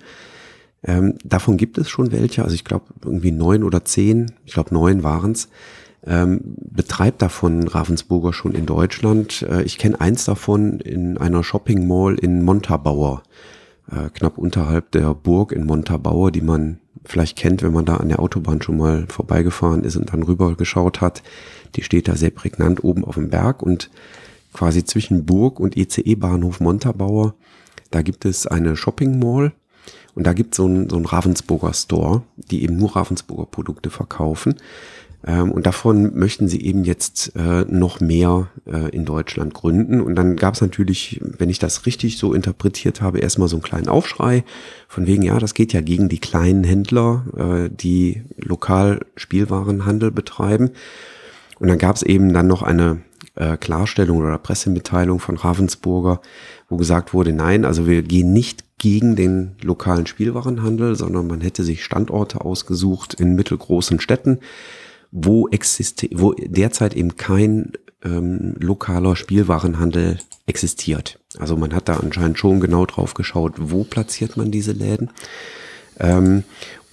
Ähm, 0.84 1.16
davon 1.24 1.58
gibt 1.58 1.78
es 1.78 1.90
schon 1.90 2.12
welche, 2.12 2.44
also 2.44 2.56
ich 2.56 2.66
glaube 2.66 2.86
irgendwie 3.04 3.32
neun 3.32 3.64
oder 3.64 3.86
zehn, 3.86 4.32
ich 4.46 4.54
glaube 4.54 4.74
neun 4.74 5.04
waren's. 5.04 5.48
Ähm, 6.06 6.42
betreibt 6.44 7.22
davon 7.22 7.66
Ravensburger 7.66 8.34
schon 8.34 8.54
in 8.54 8.66
Deutschland. 8.66 9.44
Äh, 9.44 9.64
ich 9.64 9.78
kenne 9.78 10.02
eins 10.02 10.26
davon 10.26 10.80
in 10.82 11.18
einer 11.18 11.44
Shopping 11.44 11.88
Mall 11.88 12.16
in 12.16 12.44
Montabaur, 12.44 13.24
äh, 13.90 14.10
knapp 14.10 14.38
unterhalb 14.38 14.92
der 14.92 15.14
Burg 15.14 15.54
in 15.54 15.66
Montabaur, 15.66 16.32
die 16.32 16.42
man 16.42 16.80
vielleicht 17.06 17.38
kennt, 17.38 17.64
wenn 17.64 17.72
man 17.72 17.86
da 17.86 17.98
an 17.98 18.10
der 18.10 18.20
Autobahn 18.20 18.62
schon 18.62 18.78
mal 18.78 19.06
vorbeigefahren 19.08 19.86
ist 19.86 19.96
und 19.96 20.12
dann 20.12 20.24
rüber 20.24 20.56
geschaut 20.56 21.00
hat. 21.00 21.24
Die 21.76 21.84
steht 21.84 22.10
da 22.10 22.16
sehr 22.16 22.32
prägnant 22.32 22.84
oben 22.84 23.06
auf 23.06 23.16
dem 23.16 23.30
Berg 23.30 23.64
und 23.64 23.90
quasi 24.52 24.84
zwischen 24.84 25.26
Burg 25.26 25.60
und 25.60 25.78
ECE-Bahnhof 25.78 26.60
Montabaur. 26.60 27.36
Da 27.92 28.02
gibt 28.02 28.26
es 28.26 28.46
eine 28.46 28.76
Shopping 28.76 29.20
Mall 29.20 29.54
und 30.16 30.28
da 30.28 30.34
gibt 30.34 30.54
es 30.54 30.58
so 30.58 30.66
einen 30.66 30.90
so 30.90 30.98
ein 30.98 31.06
Ravensburger 31.06 31.74
Store, 31.74 32.24
die 32.38 32.64
eben 32.64 32.78
nur 32.78 32.96
Ravensburger 32.96 33.46
Produkte 33.46 33.90
verkaufen. 33.90 34.56
Ähm, 35.26 35.52
und 35.52 35.66
davon 35.66 36.18
möchten 36.18 36.48
sie 36.48 36.62
eben 36.62 36.84
jetzt 36.84 37.36
äh, 37.36 37.66
noch 37.68 38.00
mehr 38.00 38.50
äh, 38.66 38.90
in 38.90 39.06
Deutschland 39.06 39.54
gründen. 39.54 40.02
Und 40.02 40.16
dann 40.16 40.36
gab 40.36 40.56
es 40.56 40.62
natürlich, 40.62 41.20
wenn 41.22 41.50
ich 41.50 41.60
das 41.60 41.86
richtig 41.86 42.18
so 42.18 42.34
interpretiert 42.34 43.02
habe, 43.02 43.20
erstmal 43.20 43.48
so 43.48 43.56
einen 43.56 43.64
kleinen 43.64 43.88
Aufschrei 43.88 44.44
von 44.88 45.08
wegen, 45.08 45.24
ja, 45.24 45.40
das 45.40 45.54
geht 45.54 45.74
ja 45.74 45.82
gegen 45.82 46.10
die 46.10 46.20
kleinen 46.20 46.64
Händler, 46.64 47.26
äh, 47.38 47.70
die 47.74 48.24
lokal 48.38 49.06
Spielwarenhandel 49.16 50.12
betreiben. 50.12 50.72
Und 51.60 51.70
dann 51.70 51.78
gab 51.78 51.96
es 51.96 52.04
eben 52.04 52.34
dann 52.34 52.48
noch 52.48 52.62
eine 52.62 53.02
äh, 53.36 53.58
Klarstellung 53.58 54.18
oder 54.18 54.38
Pressemitteilung 54.38 55.20
von 55.20 55.38
Ravensburger, 55.38 56.22
wo 56.74 56.78
gesagt 56.78 57.14
wurde, 57.14 57.32
nein, 57.32 57.66
also 57.66 57.86
wir 57.86 58.02
gehen 58.02 58.34
nicht 58.34 58.64
gegen 58.80 59.16
den 59.16 59.52
lokalen 59.62 60.08
Spielwarenhandel, 60.08 60.96
sondern 60.96 61.28
man 61.28 61.40
hätte 61.40 61.64
sich 61.64 61.84
Standorte 61.84 62.42
ausgesucht 62.42 63.14
in 63.14 63.36
mittelgroßen 63.36 64.00
Städten, 64.00 64.40
wo, 65.12 65.48
existe 65.48 66.10
wo 66.12 66.34
derzeit 66.34 66.96
eben 66.96 67.16
kein 67.16 67.74
ähm, 68.04 68.56
lokaler 68.60 69.16
Spielwarenhandel 69.16 70.18
existiert. 70.48 71.20
Also 71.38 71.56
man 71.56 71.74
hat 71.74 71.88
da 71.88 71.98
anscheinend 71.98 72.40
schon 72.40 72.60
genau 72.60 72.88
drauf 72.88 73.14
geschaut, 73.14 73.54
wo 73.58 73.84
platziert 73.84 74.36
man 74.36 74.50
diese 74.50 74.72
Läden. 74.72 75.12
Ähm, 76.00 76.44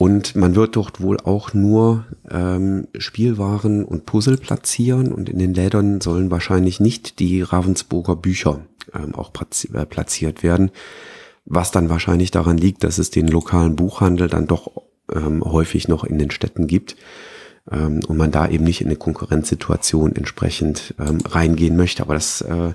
und 0.01 0.35
man 0.35 0.55
wird 0.55 0.77
dort 0.77 1.03
wohl 1.03 1.19
auch 1.21 1.53
nur 1.53 2.07
ähm, 2.31 2.89
Spielwaren 2.97 3.85
und 3.85 4.07
Puzzle 4.07 4.39
platzieren 4.39 5.13
und 5.13 5.29
in 5.29 5.39
den 5.39 5.53
Lädern 5.53 6.01
sollen 6.01 6.31
wahrscheinlich 6.31 6.81
nicht 6.81 7.19
die 7.19 7.43
Ravensburger 7.43 8.17
Bücher 8.17 8.61
ähm, 8.95 9.15
auch 9.15 9.31
äh, 9.75 9.85
platziert 9.85 10.43
werden, 10.43 10.71
was 11.45 11.71
dann 11.71 11.91
wahrscheinlich 11.91 12.31
daran 12.31 12.57
liegt, 12.57 12.83
dass 12.83 12.97
es 12.97 13.11
den 13.11 13.29
lokalen 13.29 13.77
Buchhandel 13.77 14.29
dann 14.29 14.47
doch 14.47 14.71
ähm, 15.13 15.45
häufig 15.45 15.87
noch 15.87 16.05
in 16.05 16.19
den 16.19 16.31
Städten 16.31 16.67
gibt 16.67 16.97
ähm, 17.71 18.01
und 18.09 18.17
man 18.17 18.31
da 18.31 18.49
eben 18.49 18.65
nicht 18.65 18.81
in 18.81 18.87
eine 18.87 18.97
Konkurrenzsituation 18.97 20.17
entsprechend 20.17 20.95
ähm, 20.99 21.19
reingehen 21.29 21.77
möchte. 21.77 22.03
Aber 22.03 22.15
das 22.15 22.41
äh, 22.41 22.73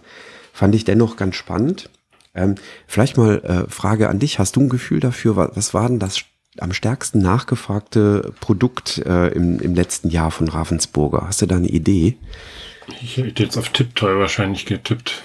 fand 0.54 0.76
ich 0.76 0.86
dennoch 0.86 1.18
ganz 1.18 1.34
spannend. 1.38 1.90
Ähm, 2.36 2.54
vielleicht 2.86 3.18
mal 3.18 3.40
äh, 3.40 3.72
Frage 3.72 4.10
an 4.10 4.20
dich. 4.20 4.38
Hast 4.38 4.58
du 4.58 4.60
ein 4.60 4.70
Gefühl 4.70 5.00
dafür, 5.00 5.36
was, 5.36 5.50
was 5.56 5.74
war 5.74 5.88
denn 5.88 5.98
das 5.98 6.24
am 6.60 6.74
stärksten 6.74 7.20
nachgefragte 7.20 8.34
Produkt 8.39 9.00
äh, 9.06 9.30
im, 9.30 9.60
im 9.60 9.76
letzten 9.76 10.10
Jahr 10.10 10.32
von 10.32 10.48
Ravensburger? 10.48 11.26
Hast 11.28 11.41
du 11.41 11.46
da 11.46 11.56
eine 11.56 11.68
Idee? 11.68 12.18
Ich 13.02 13.18
hätte 13.18 13.44
jetzt 13.44 13.58
auf 13.58 13.70
Tipptoy 13.70 14.18
wahrscheinlich 14.20 14.65
getippt. 14.65 15.24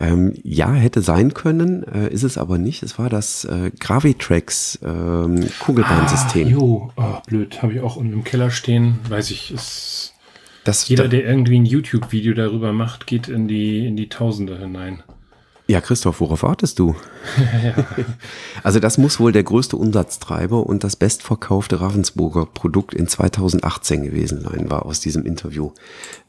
Ähm, 0.00 0.34
ja, 0.42 0.72
hätte 0.72 1.02
sein 1.02 1.34
können, 1.34 1.84
äh, 1.84 2.08
ist 2.08 2.24
es 2.24 2.36
aber 2.36 2.58
nicht. 2.58 2.82
Es 2.82 2.98
war 2.98 3.08
das 3.08 3.44
äh, 3.44 3.70
Gravitrax 3.78 4.80
ähm, 4.84 5.48
Kugelbahnsystem. 5.60 6.48
Ah, 6.48 6.50
jo, 6.50 6.92
oh, 6.96 7.16
blöd. 7.26 7.62
Habe 7.62 7.74
ich 7.74 7.80
auch 7.80 7.94
unten 7.96 8.12
im 8.12 8.24
Keller 8.24 8.50
stehen. 8.50 8.98
Weiß 9.08 9.30
ich, 9.30 9.52
ist. 9.52 10.14
Das, 10.64 10.88
jeder, 10.88 11.08
der 11.08 11.24
irgendwie 11.24 11.58
ein 11.58 11.66
YouTube-Video 11.66 12.32
darüber 12.34 12.72
macht, 12.72 13.06
geht 13.06 13.28
in 13.28 13.46
die, 13.46 13.86
in 13.86 13.96
die 13.96 14.08
Tausende 14.08 14.58
hinein. 14.58 15.02
Ja, 15.66 15.80
Christoph, 15.80 16.20
worauf 16.20 16.42
wartest 16.42 16.78
du? 16.78 16.94
ja. 17.64 17.74
Also 18.62 18.80
das 18.80 18.98
muss 18.98 19.18
wohl 19.18 19.32
der 19.32 19.44
größte 19.44 19.78
Umsatztreiber 19.78 20.66
und 20.66 20.84
das 20.84 20.94
bestverkaufte 20.94 21.80
Ravensburger 21.80 22.44
Produkt 22.44 22.92
in 22.92 23.08
2018 23.08 24.02
gewesen 24.02 24.42
sein, 24.42 24.70
war 24.70 24.84
aus 24.84 25.00
diesem 25.00 25.24
Interview 25.24 25.72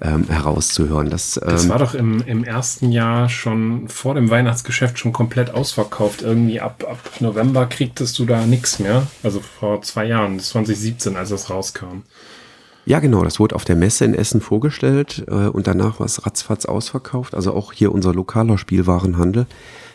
ähm, 0.02 0.30
herauszuhören. 0.30 1.10
Das, 1.10 1.36
ähm, 1.36 1.50
das 1.50 1.68
war 1.68 1.80
doch 1.80 1.96
im, 1.96 2.24
im 2.26 2.46
ersten 2.46 2.94
Jahr 2.94 3.28
schon 3.28 3.90
vor 3.90 4.16
dem 4.16 4.30
Weihnachtsgeschäft 4.30 5.00
schon 5.00 5.12
komplett 5.12 5.54
ausverkauft. 5.54 6.22
Irgendwie 6.22 6.62
ab, 6.62 6.86
ab 6.90 7.00
November 7.20 7.66
kriegtest 7.66 8.18
du 8.18 8.26
da 8.26 8.46
nichts 8.46 8.80
mehr. 8.80 9.08
Also 9.22 9.42
vor 9.42 9.82
zwei 9.82 10.06
Jahren, 10.06 10.40
2017, 10.40 11.18
als 11.18 11.32
es 11.32 11.50
rauskam. 11.50 12.04
Ja, 12.86 13.00
genau, 13.00 13.24
das 13.24 13.40
wurde 13.40 13.56
auf 13.56 13.66
der 13.66 13.76
Messe 13.76 14.06
in 14.06 14.14
Essen 14.14 14.42
vorgestellt 14.42 15.26
äh, 15.28 15.48
und 15.48 15.66
danach 15.66 16.00
war 16.00 16.06
es 16.06 16.26
ratzfatz 16.26 16.66
ausverkauft. 16.66 17.34
Also 17.34 17.54
auch 17.54 17.74
hier 17.74 17.92
unser 17.92 18.14
lokaler 18.14 18.60
Spielwarenhandel 18.60 19.48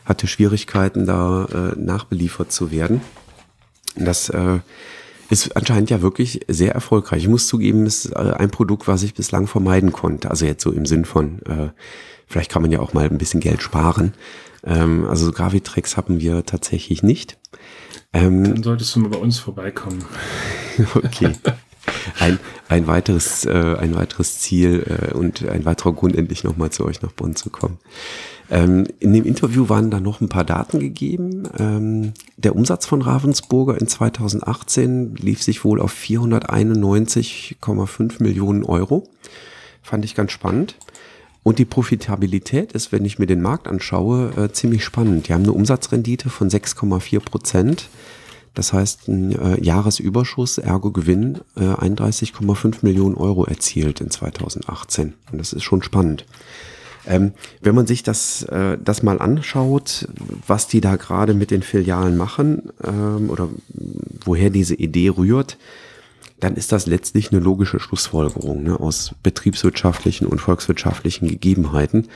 hatte 0.04 0.26
Schwierigkeiten, 0.26 1.06
da 1.06 1.44
äh, 1.44 1.78
nachbeliefert 1.78 2.50
zu 2.50 2.72
werden. 2.72 3.00
Das 3.94 4.28
äh, 4.30 4.58
ist 5.28 5.56
anscheinend 5.56 5.90
ja 5.90 6.02
wirklich 6.02 6.40
sehr 6.48 6.74
erfolgreich. 6.74 7.22
Ich 7.22 7.28
muss 7.28 7.46
zugeben, 7.46 7.86
es 7.86 8.06
ist 8.06 8.12
äh, 8.12 8.32
ein 8.36 8.50
Produkt, 8.50 8.88
was 8.88 9.04
ich 9.04 9.14
bislang 9.14 9.46
vermeiden 9.46 9.92
konnte. 9.92 10.28
Also 10.28 10.44
jetzt 10.44 10.62
so 10.62 10.72
im 10.72 10.84
Sinn 10.84 11.04
von, 11.04 11.42
äh, 11.42 11.68
vielleicht 12.26 12.50
kann 12.50 12.62
man 12.62 12.72
ja 12.72 12.80
auch 12.80 12.92
mal 12.92 13.08
ein 13.08 13.18
bisschen 13.18 13.40
Geld 13.40 13.62
sparen. 13.62 14.14
Ähm, 14.64 15.06
also 15.08 15.30
Gravitrex 15.30 15.96
haben 15.96 16.18
wir 16.18 16.44
tatsächlich 16.44 17.04
nicht. 17.04 17.38
Ähm, 18.12 18.42
Dann 18.42 18.62
solltest 18.64 18.96
du 18.96 19.00
mal 19.00 19.10
bei 19.10 19.18
uns 19.18 19.38
vorbeikommen. 19.38 20.04
okay. 20.96 21.32
ein, 22.18 22.38
ein 22.68 22.86
weiteres, 22.86 23.44
äh, 23.44 23.76
ein 23.78 23.94
weiteres 23.94 24.40
Ziel 24.40 24.84
äh, 24.86 25.12
und 25.14 25.46
ein 25.48 25.64
weiterer 25.64 25.92
Grund, 25.92 26.16
endlich 26.16 26.42
nochmal 26.44 26.70
zu 26.70 26.84
euch 26.84 27.00
nach 27.02 27.12
Bonn 27.12 27.36
zu 27.36 27.50
kommen. 27.50 27.78
Ähm, 28.50 28.86
in 28.98 29.12
dem 29.12 29.24
Interview 29.24 29.68
waren 29.68 29.90
da 29.90 30.00
noch 30.00 30.20
ein 30.20 30.28
paar 30.28 30.42
Daten 30.44 30.80
gegeben. 30.80 31.48
Ähm, 31.58 32.12
der 32.36 32.56
Umsatz 32.56 32.86
von 32.86 33.02
Ravensburger 33.02 33.80
in 33.80 33.86
2018 33.86 35.14
lief 35.16 35.40
sich 35.42 35.64
wohl 35.64 35.80
auf 35.80 35.94
491,5 35.94 38.22
Millionen 38.22 38.64
Euro. 38.64 39.06
Fand 39.82 40.04
ich 40.04 40.16
ganz 40.16 40.32
spannend. 40.32 40.76
Und 41.42 41.58
die 41.58 41.64
Profitabilität 41.64 42.72
ist, 42.72 42.92
wenn 42.92 43.04
ich 43.04 43.18
mir 43.18 43.26
den 43.26 43.40
Markt 43.40 43.66
anschaue, 43.66 44.30
äh, 44.36 44.52
ziemlich 44.52 44.84
spannend. 44.84 45.28
Die 45.28 45.32
haben 45.32 45.44
eine 45.44 45.52
Umsatzrendite 45.52 46.28
von 46.28 46.50
6,4 46.50 47.20
Prozent. 47.20 47.88
Das 48.54 48.72
heißt, 48.72 49.08
ein 49.08 49.32
äh, 49.32 49.62
Jahresüberschuss, 49.62 50.58
ergo 50.58 50.90
Gewinn, 50.90 51.38
äh, 51.56 51.60
31,5 51.60 52.78
Millionen 52.82 53.14
Euro 53.14 53.44
erzielt 53.44 54.00
in 54.00 54.10
2018. 54.10 55.14
Und 55.30 55.38
das 55.38 55.52
ist 55.52 55.62
schon 55.62 55.82
spannend. 55.82 56.26
Ähm, 57.06 57.32
wenn 57.62 57.74
man 57.74 57.86
sich 57.86 58.02
das, 58.02 58.42
äh, 58.42 58.76
das 58.82 59.02
mal 59.02 59.20
anschaut, 59.20 60.08
was 60.46 60.66
die 60.66 60.80
da 60.80 60.96
gerade 60.96 61.34
mit 61.34 61.50
den 61.50 61.62
Filialen 61.62 62.16
machen 62.16 62.70
ähm, 62.84 63.30
oder 63.30 63.48
woher 64.24 64.50
diese 64.50 64.74
Idee 64.74 65.08
rührt, 65.08 65.56
dann 66.40 66.56
ist 66.56 66.72
das 66.72 66.86
letztlich 66.86 67.32
eine 67.32 67.40
logische 67.40 67.80
Schlussfolgerung 67.80 68.62
ne, 68.62 68.80
aus 68.80 69.14
betriebswirtschaftlichen 69.22 70.26
und 70.26 70.40
volkswirtschaftlichen 70.40 71.28
Gegebenheiten. 71.28 72.08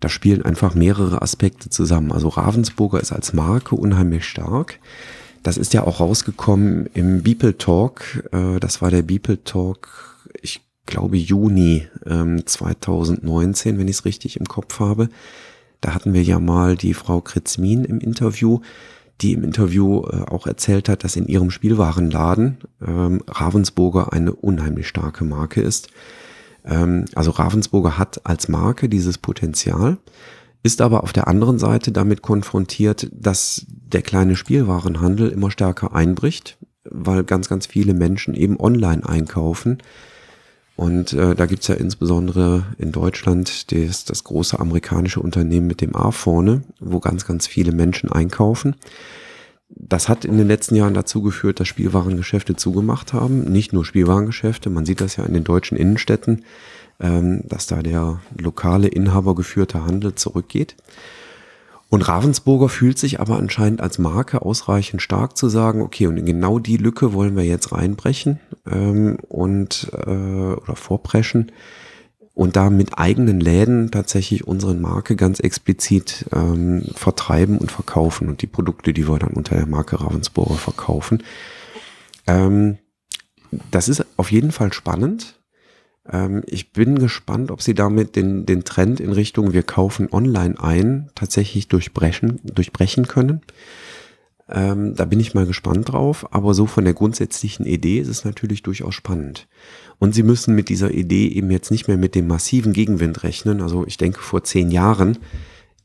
Da 0.00 0.08
spielen 0.08 0.42
einfach 0.42 0.74
mehrere 0.74 1.22
Aspekte 1.22 1.70
zusammen. 1.70 2.12
Also 2.12 2.28
Ravensburger 2.28 3.00
ist 3.00 3.12
als 3.12 3.32
Marke 3.32 3.74
unheimlich 3.74 4.24
stark. 4.24 4.78
Das 5.44 5.58
ist 5.58 5.74
ja 5.74 5.84
auch 5.84 6.00
rausgekommen 6.00 6.86
im 6.94 7.22
Beeple 7.22 7.58
Talk. 7.58 8.28
Äh, 8.32 8.58
das 8.60 8.80
war 8.80 8.90
der 8.90 9.02
Beeple 9.02 9.44
Talk, 9.44 10.26
ich 10.40 10.62
glaube 10.86 11.18
Juni 11.18 11.86
ähm, 12.06 12.44
2019, 12.46 13.78
wenn 13.78 13.86
ich 13.86 13.98
es 13.98 14.04
richtig 14.06 14.38
im 14.38 14.46
Kopf 14.46 14.80
habe. 14.80 15.10
Da 15.82 15.94
hatten 15.94 16.14
wir 16.14 16.22
ja 16.22 16.40
mal 16.40 16.76
die 16.76 16.94
Frau 16.94 17.20
Kritzmin 17.20 17.84
im 17.84 18.00
Interview, 18.00 18.60
die 19.20 19.34
im 19.34 19.44
Interview 19.44 20.06
äh, 20.06 20.22
auch 20.22 20.46
erzählt 20.46 20.88
hat, 20.88 21.04
dass 21.04 21.14
in 21.14 21.26
ihrem 21.26 21.50
Spielwarenladen 21.50 22.56
ähm, 22.84 23.22
Ravensburger 23.28 24.14
eine 24.14 24.32
unheimlich 24.32 24.88
starke 24.88 25.24
Marke 25.24 25.60
ist. 25.60 25.88
Ähm, 26.64 27.04
also 27.14 27.32
Ravensburger 27.32 27.98
hat 27.98 28.24
als 28.24 28.48
Marke 28.48 28.88
dieses 28.88 29.18
Potenzial 29.18 29.98
ist 30.64 30.80
aber 30.80 31.04
auf 31.04 31.12
der 31.12 31.28
anderen 31.28 31.60
Seite 31.60 31.92
damit 31.92 32.22
konfrontiert, 32.22 33.08
dass 33.12 33.66
der 33.68 34.02
kleine 34.02 34.34
Spielwarenhandel 34.34 35.28
immer 35.28 35.52
stärker 35.52 35.94
einbricht. 35.94 36.58
weil 36.90 37.24
ganz, 37.24 37.48
ganz 37.48 37.66
viele 37.66 37.94
Menschen 37.94 38.34
eben 38.34 38.60
online 38.60 39.08
einkaufen. 39.08 39.78
Und 40.76 41.12
äh, 41.12 41.34
da 41.34 41.46
gibt's 41.46 41.68
ja 41.68 41.76
insbesondere 41.76 42.66
in 42.78 42.92
Deutschland 42.92 43.72
das, 43.72 44.04
das 44.04 44.24
große 44.24 44.58
amerikanische 44.58 45.20
Unternehmen 45.20 45.66
mit 45.66 45.80
dem 45.80 45.94
A 45.96 46.10
vorne, 46.10 46.62
wo 46.80 47.00
ganz, 47.00 47.26
ganz 47.26 47.46
viele 47.46 47.72
Menschen 47.72 48.12
einkaufen. 48.12 48.76
Das 49.68 50.08
hat 50.08 50.24
in 50.24 50.36
den 50.36 50.46
letzten 50.48 50.76
Jahren 50.76 50.94
dazu 50.94 51.22
geführt, 51.22 51.58
dass 51.58 51.68
Spielwarengeschäfte 51.68 52.54
zugemacht 52.54 53.12
haben. 53.12 53.44
Nicht 53.44 53.72
nur 53.72 53.84
Spielwarengeschäfte, 53.84 54.68
man 54.68 54.84
sieht 54.84 55.00
das 55.00 55.16
ja 55.16 55.24
in 55.24 55.32
den 55.32 55.44
deutschen 55.44 55.78
Innenstädten, 55.78 56.44
ähm, 57.00 57.42
dass 57.44 57.66
da 57.66 57.82
der 57.82 58.20
lokale 58.38 58.88
inhabergeführte 58.88 59.84
Handel 59.84 60.14
zurückgeht. 60.14 60.76
Und 61.90 62.08
Ravensburger 62.08 62.68
fühlt 62.68 62.98
sich 62.98 63.20
aber 63.20 63.38
anscheinend 63.38 63.80
als 63.80 63.98
Marke 63.98 64.42
ausreichend 64.42 65.00
stark 65.00 65.36
zu 65.36 65.48
sagen, 65.48 65.80
okay, 65.80 66.08
und 66.08 66.16
in 66.16 66.26
genau 66.26 66.58
die 66.58 66.76
Lücke 66.76 67.12
wollen 67.12 67.36
wir 67.36 67.44
jetzt 67.44 67.72
reinbrechen 67.72 68.40
ähm, 68.68 69.18
und 69.28 69.90
äh, 69.92 70.10
oder 70.10 70.74
vorpreschen 70.74 71.52
und 72.34 72.56
da 72.56 72.68
mit 72.68 72.98
eigenen 72.98 73.38
Läden 73.38 73.92
tatsächlich 73.92 74.46
unsere 74.46 74.74
Marke 74.74 75.14
ganz 75.14 75.38
explizit 75.38 76.26
ähm, 76.32 76.84
vertreiben 76.94 77.58
und 77.58 77.70
verkaufen 77.70 78.28
und 78.28 78.42
die 78.42 78.48
Produkte, 78.48 78.92
die 78.92 79.08
wir 79.08 79.18
dann 79.20 79.30
unter 79.30 79.54
der 79.54 79.66
Marke 79.66 80.00
Ravensburger 80.00 80.54
verkaufen. 80.54 81.22
Ähm, 82.26 82.78
das 83.70 83.88
ist 83.88 84.04
auf 84.16 84.32
jeden 84.32 84.50
Fall 84.50 84.72
spannend. 84.72 85.38
Ähm, 86.10 86.42
ich 86.46 86.72
bin 86.72 86.98
gespannt, 86.98 87.50
ob 87.50 87.62
sie 87.62 87.74
damit 87.74 88.16
den, 88.16 88.46
den 88.46 88.64
Trend 88.64 89.00
in 89.00 89.12
Richtung 89.12 89.52
wir 89.52 89.62
kaufen 89.62 90.08
online 90.12 90.60
ein 90.60 91.10
tatsächlich 91.14 91.68
durchbrechen, 91.68 92.40
durchbrechen 92.44 93.08
können. 93.08 93.42
Ähm, 94.46 94.94
da 94.94 95.06
bin 95.06 95.20
ich 95.20 95.32
mal 95.32 95.46
gespannt 95.46 95.92
drauf, 95.92 96.32
aber 96.32 96.52
so 96.52 96.66
von 96.66 96.84
der 96.84 96.92
grundsätzlichen 96.92 97.64
Idee 97.64 97.98
ist 97.98 98.08
es 98.08 98.24
natürlich 98.24 98.62
durchaus 98.62 98.94
spannend. 98.94 99.46
Und 99.98 100.14
sie 100.14 100.22
müssen 100.22 100.54
mit 100.54 100.68
dieser 100.68 100.90
Idee 100.90 101.28
eben 101.28 101.50
jetzt 101.50 101.70
nicht 101.70 101.88
mehr 101.88 101.96
mit 101.96 102.14
dem 102.14 102.26
massiven 102.26 102.74
Gegenwind 102.74 103.22
rechnen. 103.22 103.62
Also 103.62 103.86
ich 103.86 103.96
denke, 103.96 104.20
vor 104.20 104.44
zehn 104.44 104.70
Jahren 104.70 105.18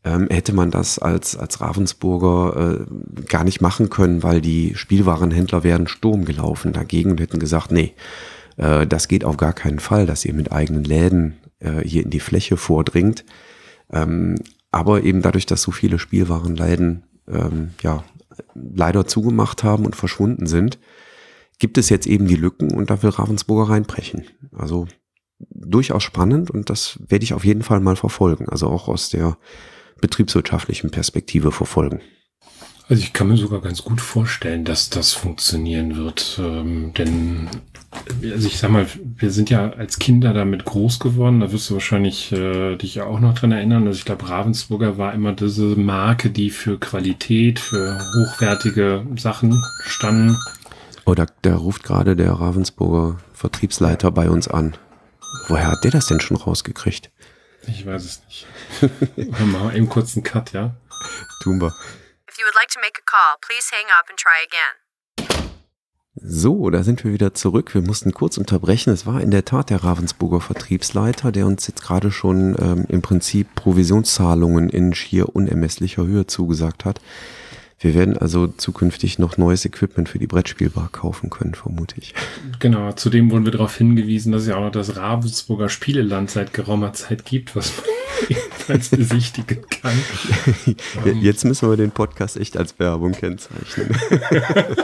ähm, 0.03 0.27
hätte 0.29 0.51
man 0.51 0.71
das 0.71 0.99
als, 0.99 1.37
als 1.37 1.61
Ravensburger 1.61 2.85
äh, 2.85 3.23
gar 3.23 3.45
nicht 3.45 3.61
machen 3.61 3.89
können, 3.89 4.23
weil 4.23 4.41
die 4.41 4.75
Spielwarenhändler 4.75 5.63
wären 5.63 5.87
Sturm 5.87 6.25
gelaufen 6.25 6.73
dagegen 6.73 7.11
und 7.11 7.21
hätten 7.21 7.39
gesagt, 7.39 7.71
nee, 7.71 7.93
äh, 8.59 8.85
das 8.85 9.07
geht 9.07 9.23
auf 9.23 9.37
gar 9.37 9.53
keinen 9.53 9.79
Fall, 9.79 10.05
dass 10.05 10.25
ihr 10.25 10.33
mit 10.33 10.51
eigenen 10.51 10.83
Läden 10.83 11.37
äh, 11.59 11.81
hier 11.81 12.03
in 12.03 12.09
die 12.09 12.19
Fläche 12.19 12.57
vordringt. 12.57 13.25
Ähm, 13.91 14.35
aber 14.71 15.03
eben 15.03 15.21
dadurch, 15.21 15.45
dass 15.45 15.63
so 15.63 15.71
viele 15.71 15.97
Spielwarenläden 15.97 17.03
ähm, 17.27 17.71
ja 17.81 18.03
leider 18.53 19.07
zugemacht 19.07 19.63
haben 19.63 19.85
und 19.85 19.95
verschwunden 19.95 20.45
sind, 20.45 20.77
gibt 21.57 21.77
es 21.77 21.89
jetzt 21.89 22.07
eben 22.07 22.27
die 22.27 22.35
Lücken 22.35 22.71
und 22.71 22.89
da 22.89 23.01
will 23.01 23.09
Ravensburger 23.09 23.71
reinbrechen. 23.71 24.25
Also 24.55 24.87
durchaus 25.39 26.03
spannend 26.03 26.51
und 26.51 26.69
das 26.69 26.99
werde 27.07 27.23
ich 27.23 27.33
auf 27.33 27.45
jeden 27.45 27.63
Fall 27.63 27.79
mal 27.79 27.95
verfolgen. 27.95 28.47
Also 28.49 28.67
auch 28.67 28.87
aus 28.87 29.09
der 29.09 29.37
betriebswirtschaftlichen 30.01 30.91
Perspektive 30.91 31.51
verfolgen. 31.51 32.01
Also 32.89 33.03
ich 33.03 33.13
kann 33.13 33.27
mir 33.27 33.37
sogar 33.37 33.61
ganz 33.61 33.83
gut 33.83 34.01
vorstellen, 34.01 34.65
dass 34.65 34.89
das 34.89 35.13
funktionieren 35.13 35.95
wird. 35.95 36.39
Ähm, 36.43 36.91
denn, 36.97 37.47
also 38.23 38.47
ich 38.47 38.57
sag 38.57 38.71
mal, 38.71 38.87
wir 39.15 39.29
sind 39.29 39.51
ja 39.51 39.69
als 39.69 39.99
Kinder 39.99 40.33
damit 40.33 40.65
groß 40.65 40.97
geworden. 40.97 41.39
Da 41.39 41.51
wirst 41.51 41.69
du 41.69 41.75
wahrscheinlich 41.75 42.31
äh, 42.31 42.77
dich 42.77 42.95
ja 42.95 43.05
auch 43.05 43.19
noch 43.19 43.35
dran 43.35 43.51
erinnern. 43.51 43.85
Also 43.85 43.99
ich 43.99 44.05
glaube, 44.05 44.27
Ravensburger 44.27 44.97
war 44.97 45.13
immer 45.13 45.33
diese 45.33 45.75
Marke, 45.75 46.31
die 46.31 46.49
für 46.49 46.79
Qualität, 46.79 47.59
für 47.59 47.99
hochwertige 48.15 49.05
Sachen 49.17 49.63
standen. 49.81 50.35
Oh, 51.05 51.13
da, 51.13 51.27
da 51.43 51.57
ruft 51.57 51.83
gerade 51.83 52.15
der 52.15 52.31
Ravensburger 52.31 53.19
Vertriebsleiter 53.33 54.09
bei 54.09 54.31
uns 54.31 54.47
an. 54.47 54.75
Woher 55.47 55.67
hat 55.67 55.83
der 55.83 55.91
das 55.91 56.07
denn 56.07 56.21
schon 56.21 56.37
rausgekriegt? 56.37 57.11
Ich 57.67 57.85
weiß 57.85 58.03
es 58.03 58.23
nicht. 58.25 58.47
Machen 59.29 59.51
wir 59.51 59.75
eben 59.75 59.89
kurz 59.89 60.15
einen 60.15 60.23
Cut, 60.23 60.53
ja? 60.53 60.75
Tun 61.43 61.61
wir 61.61 61.71
call, 63.09 63.37
please 63.41 63.67
hang 63.71 63.89
up 63.97 64.07
and 64.09 64.17
try 64.17 64.39
again. 64.45 64.75
So, 66.21 66.69
da 66.69 66.83
sind 66.83 67.03
wir 67.03 67.13
wieder 67.13 67.33
zurück. 67.33 67.73
Wir 67.73 67.81
mussten 67.81 68.11
kurz 68.11 68.37
unterbrechen. 68.37 68.91
Es 68.91 69.05
war 69.05 69.21
in 69.21 69.31
der 69.31 69.45
Tat 69.45 69.69
der 69.69 69.83
Ravensburger 69.83 70.41
Vertriebsleiter, 70.41 71.31
der 71.31 71.45
uns 71.45 71.65
jetzt 71.67 71.81
gerade 71.81 72.11
schon 72.11 72.55
ähm, 72.59 72.85
im 72.89 73.01
Prinzip 73.01 73.55
Provisionszahlungen 73.55 74.69
in 74.69 74.93
schier 74.93 75.33
unermesslicher 75.33 76.05
Höhe 76.05 76.27
zugesagt 76.27 76.83
hat. 76.83 76.99
Wir 77.81 77.93
werden 77.93 78.17
also 78.17 78.47
zukünftig 78.47 79.19
noch 79.19 79.37
neues 79.37 79.63
Equipment 79.63 80.09
für 80.09 80.19
die 80.19 80.27
Brettspielbar 80.27 80.89
kaufen 80.91 81.29
können, 81.29 81.53
vermute 81.53 81.95
ich. 81.97 82.13
Genau, 82.59 82.91
zudem 82.91 83.31
wurden 83.31 83.45
wir 83.45 83.53
darauf 83.53 83.77
hingewiesen, 83.77 84.33
dass 84.33 84.41
es 84.41 84.49
ja 84.49 84.57
auch 84.57 84.63
noch 84.63 84.71
das 84.71 84.97
Ravensburger 84.97 85.69
Spieleland 85.69 86.29
seit 86.29 86.53
geraumer 86.53 86.91
Zeit 86.91 87.23
gibt, 87.23 87.55
was 87.55 87.71
man 87.77 87.85
ebenfalls 88.37 88.89
besichtigen 88.89 89.59
kann. 89.81 89.97
Jetzt 91.21 91.45
müssen 91.45 91.69
wir 91.69 91.77
den 91.77 91.91
Podcast 91.91 92.35
echt 92.35 92.57
als 92.57 92.77
Werbung 92.79 93.13
kennzeichnen. 93.13 93.95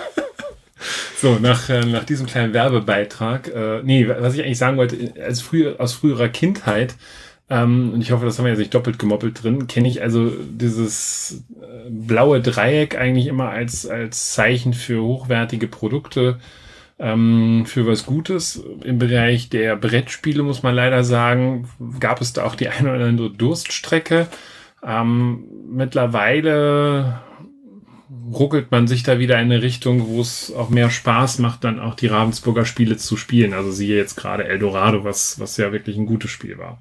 So, 1.17 1.39
nach, 1.39 1.69
äh, 1.69 1.85
nach 1.85 2.03
diesem 2.03 2.27
kleinen 2.27 2.53
Werbebeitrag, 2.53 3.47
äh, 3.47 3.81
nee, 3.83 4.07
was 4.07 4.35
ich 4.35 4.43
eigentlich 4.43 4.57
sagen 4.57 4.77
wollte, 4.77 5.13
als 5.19 5.41
früher, 5.41 5.79
aus 5.79 5.93
früherer 5.93 6.27
Kindheit 6.27 6.95
ähm, 7.49 7.91
und 7.93 8.01
ich 8.01 8.11
hoffe, 8.11 8.25
das 8.25 8.37
haben 8.37 8.45
wir 8.45 8.51
jetzt 8.51 8.59
nicht 8.59 8.73
doppelt 8.73 8.97
gemoppelt 8.97 9.43
drin, 9.43 9.67
kenne 9.67 9.87
ich 9.87 10.01
also 10.01 10.29
dieses 10.29 11.43
äh, 11.61 11.89
blaue 11.89 12.41
Dreieck 12.41 12.97
eigentlich 12.97 13.27
immer 13.27 13.49
als, 13.49 13.85
als 13.87 14.33
Zeichen 14.33 14.73
für 14.73 15.01
hochwertige 15.03 15.67
Produkte, 15.67 16.39
ähm, 16.97 17.65
für 17.67 17.85
was 17.85 18.05
Gutes. 18.05 18.63
Im 18.83 18.97
Bereich 18.97 19.49
der 19.49 19.75
Brettspiele 19.75 20.41
muss 20.41 20.63
man 20.63 20.73
leider 20.73 21.03
sagen, 21.03 21.69
gab 21.99 22.19
es 22.19 22.33
da 22.33 22.45
auch 22.45 22.55
die 22.55 22.69
eine 22.69 22.95
oder 22.95 23.05
andere 23.05 23.29
Durststrecke. 23.29 24.27
Ähm, 24.83 25.43
mittlerweile 25.69 27.21
ruckelt 28.31 28.71
man 28.71 28.87
sich 28.87 29.03
da 29.03 29.19
wieder 29.19 29.35
in 29.35 29.51
eine 29.51 29.61
Richtung, 29.61 30.07
wo 30.07 30.21
es 30.21 30.51
auch 30.51 30.69
mehr 30.69 30.89
Spaß 30.89 31.39
macht, 31.39 31.63
dann 31.63 31.79
auch 31.79 31.95
die 31.95 32.07
Ravensburger 32.07 32.65
Spiele 32.65 32.97
zu 32.97 33.17
spielen. 33.17 33.53
Also 33.53 33.71
siehe 33.71 33.97
jetzt 33.97 34.15
gerade 34.15 34.45
Eldorado, 34.45 35.03
was, 35.03 35.39
was 35.39 35.57
ja 35.57 35.71
wirklich 35.71 35.97
ein 35.97 36.07
gutes 36.07 36.31
Spiel 36.31 36.57
war. 36.57 36.79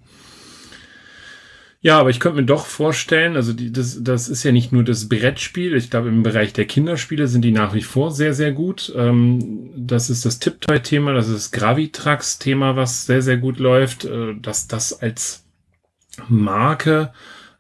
Ja, 1.85 2.01
aber 2.01 2.09
ich 2.09 2.19
könnte 2.19 2.41
mir 2.41 2.47
doch 2.47 2.65
vorstellen, 2.65 3.37
also 3.37 3.53
die, 3.53 3.71
das, 3.71 4.03
das 4.03 4.31
ist 4.31 4.43
ja 4.43 4.53
nicht 4.53 4.73
nur 4.73 4.85
das 4.85 5.07
Brettspiel. 5.07 5.77
Ich 5.77 5.91
glaube, 5.91 6.09
im 6.09 6.23
Bereich 6.23 6.55
der 6.55 6.65
Kinderspiele 6.65 7.29
sind 7.29 7.43
die 7.43 7.51
nach 7.51 7.75
wie 7.75 7.83
vor 7.83 8.11
sehr, 8.11 8.33
sehr 8.33 8.53
gut. 8.53 8.91
Ähm, 8.97 9.69
das 9.77 10.09
ist 10.09 10.25
das 10.25 10.39
Tiptoy-Thema, 10.39 11.13
das 11.13 11.29
ist 11.29 11.35
das 11.35 11.51
Gravitrax-Thema, 11.61 12.75
was 12.77 13.05
sehr, 13.05 13.21
sehr 13.21 13.37
gut 13.37 13.59
läuft. 13.59 14.07
Äh, 14.07 14.35
dass 14.41 14.67
das 14.67 15.03
als 15.03 15.45
Marke 16.27 17.13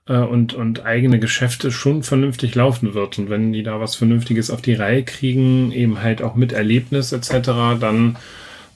äh, 0.08 0.16
und, 0.16 0.54
und 0.54 0.87
eigene 0.87 1.18
Geschäfte 1.18 1.70
schon 1.70 2.02
vernünftig 2.02 2.54
laufen 2.54 2.94
wird. 2.94 3.18
Und 3.18 3.28
wenn 3.28 3.52
die 3.52 3.62
da 3.62 3.78
was 3.78 3.94
Vernünftiges 3.94 4.50
auf 4.50 4.62
die 4.62 4.72
Reihe 4.72 5.02
kriegen, 5.02 5.70
eben 5.70 6.00
halt 6.00 6.22
auch 6.22 6.34
mit 6.34 6.52
Erlebnis 6.54 7.12
etc., 7.12 7.50
dann 7.78 8.16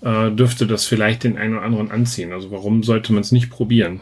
äh, 0.02 0.30
dürfte 0.30 0.66
das 0.66 0.84
vielleicht 0.84 1.24
den 1.24 1.38
einen 1.38 1.54
oder 1.54 1.64
anderen 1.64 1.90
anziehen. 1.90 2.34
Also 2.34 2.50
warum 2.50 2.82
sollte 2.82 3.14
man 3.14 3.22
es 3.22 3.32
nicht 3.32 3.48
probieren? 3.48 4.00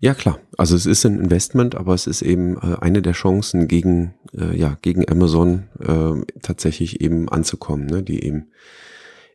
Ja, 0.00 0.14
klar. 0.14 0.38
Also 0.56 0.76
es 0.76 0.86
ist 0.86 1.04
ein 1.04 1.20
Investment, 1.20 1.74
aber 1.74 1.92
es 1.94 2.06
ist 2.06 2.22
eben 2.22 2.56
äh, 2.58 2.76
eine 2.80 3.02
der 3.02 3.14
Chancen 3.14 3.66
gegen, 3.66 4.14
äh, 4.32 4.56
ja, 4.56 4.76
gegen 4.80 5.08
Amazon 5.08 5.68
äh, 5.80 6.40
tatsächlich 6.40 7.00
eben 7.00 7.28
anzukommen, 7.28 7.86
ne, 7.86 8.02
die 8.02 8.22
eben 8.24 8.52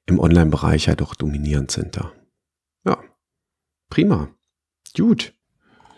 im 0.05 0.19
Online-Bereich 0.19 0.85
ja 0.85 0.95
doch 0.95 1.15
dominierend 1.15 1.71
sind 1.71 1.97
da. 1.97 2.13
Ja, 2.85 2.97
prima. 3.89 4.29
Gut. 4.95 5.33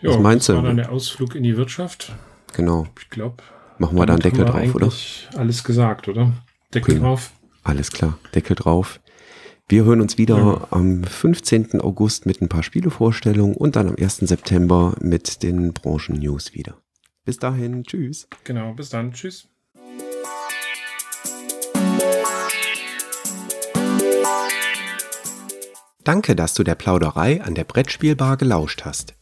Jo, 0.00 0.10
Was 0.12 0.18
meinst 0.20 0.48
das 0.48 0.54
du? 0.56 0.62
war 0.62 0.68
dann 0.68 0.76
der 0.76 0.90
Ausflug 0.90 1.34
in 1.36 1.42
die 1.44 1.56
Wirtschaft. 1.56 2.12
Genau. 2.54 2.86
Ich 3.00 3.10
glaube. 3.10 3.42
Machen 3.78 3.96
wir 3.98 4.06
da 4.06 4.14
einen 4.14 4.22
Deckel 4.22 4.44
drauf, 4.44 4.74
oder? 4.74 4.90
Alles 5.36 5.62
gesagt, 5.62 6.08
oder? 6.08 6.32
Deckel 6.74 6.94
prima. 6.94 7.08
drauf. 7.08 7.32
Alles 7.62 7.92
klar. 7.92 8.18
Deckel 8.34 8.56
drauf. 8.56 9.00
Wir 9.68 9.84
hören 9.84 10.00
uns 10.00 10.16
wieder 10.16 10.36
ja. 10.38 10.68
am 10.70 11.02
15. 11.02 11.80
August 11.80 12.24
mit 12.24 12.40
ein 12.40 12.48
paar 12.48 12.62
Spielevorstellungen 12.62 13.56
und 13.56 13.74
dann 13.74 13.88
am 13.88 13.96
1. 14.00 14.18
September 14.18 14.94
mit 15.00 15.42
den 15.42 15.72
Branchen-News 15.72 16.54
wieder. 16.54 16.76
Bis 17.24 17.38
dahin, 17.38 17.82
tschüss. 17.82 18.28
Genau, 18.44 18.74
bis 18.74 18.90
dann, 18.90 19.12
tschüss. 19.12 19.48
Danke, 26.04 26.36
dass 26.36 26.54
du 26.54 26.62
der 26.62 26.76
Plauderei 26.76 27.42
an 27.42 27.56
der 27.56 27.64
Brettspielbar 27.64 28.36
gelauscht 28.36 28.84
hast. 28.84 29.14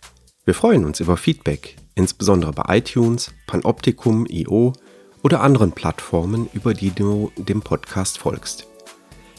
Wir 0.44 0.52
freuen 0.52 0.84
uns 0.84 1.00
über 1.00 1.16
Feedback, 1.16 1.76
insbesondere 1.94 2.52
bei 2.52 2.76
iTunes, 2.76 3.32
Panoptikum, 3.46 4.26
IO 4.28 4.74
oder 5.22 5.40
anderen 5.40 5.72
Plattformen, 5.72 6.50
über 6.52 6.74
die 6.74 6.90
du 6.90 7.32
dem 7.38 7.62
Podcast 7.62 8.18
folgst. 8.18 8.68